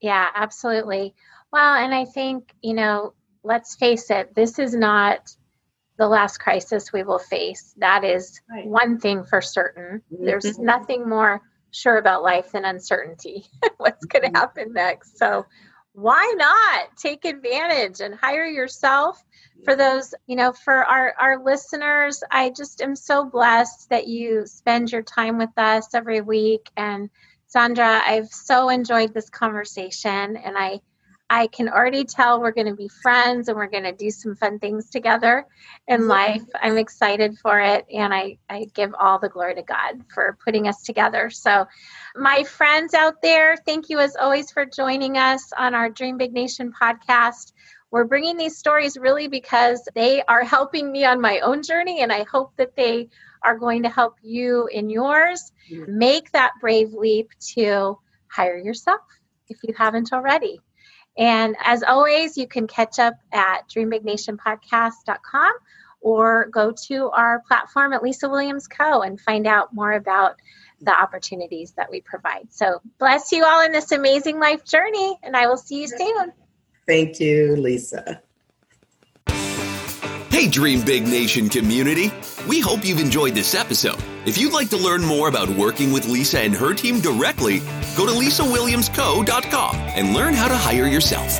Yeah, 0.00 0.28
absolutely. 0.34 1.14
Well, 1.52 1.74
and 1.74 1.94
I 1.94 2.06
think, 2.06 2.54
you 2.62 2.72
know, 2.72 3.12
let's 3.44 3.76
face 3.76 4.10
it, 4.10 4.34
this 4.34 4.58
is 4.58 4.74
not 4.74 5.34
the 6.02 6.08
last 6.08 6.38
crisis 6.38 6.92
we 6.92 7.04
will 7.04 7.20
face. 7.20 7.74
That 7.76 8.02
is 8.02 8.40
right. 8.50 8.66
one 8.66 8.98
thing 8.98 9.22
for 9.22 9.40
certain. 9.40 10.02
Mm-hmm. 10.12 10.24
There's 10.24 10.58
nothing 10.58 11.08
more 11.08 11.40
sure 11.70 11.96
about 11.96 12.24
life 12.24 12.50
than 12.50 12.64
uncertainty. 12.64 13.44
What's 13.76 14.04
going 14.06 14.22
to 14.22 14.28
mm-hmm. 14.28 14.36
happen 14.36 14.72
next? 14.72 15.16
So, 15.16 15.46
why 15.92 16.34
not 16.36 16.96
take 16.96 17.24
advantage 17.24 18.00
and 18.00 18.16
hire 18.16 18.46
yourself? 18.46 19.22
For 19.64 19.76
those, 19.76 20.12
you 20.26 20.34
know, 20.34 20.52
for 20.52 20.84
our, 20.84 21.14
our 21.20 21.44
listeners, 21.44 22.20
I 22.32 22.50
just 22.50 22.80
am 22.80 22.96
so 22.96 23.24
blessed 23.24 23.90
that 23.90 24.08
you 24.08 24.44
spend 24.46 24.90
your 24.90 25.02
time 25.02 25.38
with 25.38 25.56
us 25.56 25.94
every 25.94 26.20
week. 26.20 26.68
And 26.76 27.10
Zandra 27.54 28.00
I've 28.04 28.26
so 28.26 28.70
enjoyed 28.70 29.14
this 29.14 29.30
conversation 29.30 30.36
and 30.36 30.58
I 30.58 30.80
I 31.32 31.46
can 31.46 31.70
already 31.70 32.04
tell 32.04 32.42
we're 32.42 32.52
going 32.52 32.66
to 32.66 32.74
be 32.74 32.88
friends 32.88 33.48
and 33.48 33.56
we're 33.56 33.70
going 33.70 33.84
to 33.84 33.92
do 33.92 34.10
some 34.10 34.36
fun 34.36 34.58
things 34.58 34.90
together 34.90 35.46
in 35.88 36.00
mm-hmm. 36.00 36.10
life. 36.10 36.42
I'm 36.60 36.76
excited 36.76 37.38
for 37.38 37.58
it. 37.58 37.86
And 37.90 38.12
I, 38.12 38.36
I 38.50 38.66
give 38.74 38.94
all 39.00 39.18
the 39.18 39.30
glory 39.30 39.54
to 39.54 39.62
God 39.62 40.04
for 40.12 40.36
putting 40.44 40.68
us 40.68 40.82
together. 40.82 41.30
So, 41.30 41.66
my 42.14 42.44
friends 42.44 42.92
out 42.92 43.22
there, 43.22 43.56
thank 43.56 43.88
you 43.88 43.98
as 43.98 44.14
always 44.14 44.50
for 44.50 44.66
joining 44.66 45.16
us 45.16 45.54
on 45.56 45.74
our 45.74 45.88
Dream 45.88 46.18
Big 46.18 46.34
Nation 46.34 46.70
podcast. 46.70 47.54
We're 47.90 48.04
bringing 48.04 48.36
these 48.36 48.58
stories 48.58 48.98
really 48.98 49.28
because 49.28 49.88
they 49.94 50.22
are 50.24 50.44
helping 50.44 50.92
me 50.92 51.06
on 51.06 51.22
my 51.22 51.40
own 51.40 51.62
journey, 51.62 52.02
and 52.02 52.12
I 52.12 52.24
hope 52.24 52.54
that 52.58 52.76
they 52.76 53.08
are 53.42 53.56
going 53.56 53.84
to 53.84 53.88
help 53.88 54.16
you 54.20 54.66
in 54.66 54.90
yours. 54.90 55.50
Mm-hmm. 55.70 55.96
Make 55.98 56.32
that 56.32 56.52
brave 56.60 56.92
leap 56.92 57.30
to 57.54 57.98
hire 58.28 58.58
yourself 58.58 59.00
if 59.48 59.56
you 59.62 59.72
haven't 59.74 60.12
already. 60.12 60.60
And 61.16 61.56
as 61.62 61.82
always, 61.82 62.36
you 62.38 62.46
can 62.46 62.66
catch 62.66 62.98
up 62.98 63.14
at 63.32 63.68
dreambignationpodcast.com 63.68 65.52
or 66.00 66.46
go 66.50 66.72
to 66.86 67.10
our 67.10 67.42
platform 67.46 67.92
at 67.92 68.02
Lisa 68.02 68.28
Williams 68.28 68.66
Co. 68.66 69.02
and 69.02 69.20
find 69.20 69.46
out 69.46 69.72
more 69.74 69.92
about 69.92 70.36
the 70.80 70.92
opportunities 70.92 71.72
that 71.72 71.90
we 71.90 72.00
provide. 72.00 72.52
So, 72.52 72.80
bless 72.98 73.30
you 73.30 73.44
all 73.44 73.64
in 73.64 73.72
this 73.72 73.92
amazing 73.92 74.40
life 74.40 74.64
journey, 74.64 75.16
and 75.22 75.36
I 75.36 75.46
will 75.46 75.56
see 75.56 75.82
you 75.82 75.88
soon. 75.88 76.32
Thank 76.86 77.20
you, 77.20 77.54
Lisa. 77.56 78.20
Hey, 80.42 80.48
Dream 80.48 80.84
Big 80.84 81.06
Nation 81.06 81.48
community. 81.48 82.12
We 82.48 82.58
hope 82.58 82.84
you've 82.84 82.98
enjoyed 82.98 83.32
this 83.32 83.54
episode. 83.54 84.02
If 84.26 84.36
you'd 84.36 84.52
like 84.52 84.70
to 84.70 84.76
learn 84.76 85.04
more 85.04 85.28
about 85.28 85.48
working 85.50 85.92
with 85.92 86.08
Lisa 86.08 86.40
and 86.40 86.52
her 86.52 86.74
team 86.74 87.00
directly, 87.00 87.60
go 87.96 88.06
to 88.06 88.12
lisawilliamsco.com 88.12 89.76
and 89.76 90.12
learn 90.12 90.34
how 90.34 90.48
to 90.48 90.56
hire 90.56 90.88
yourself. 90.88 91.38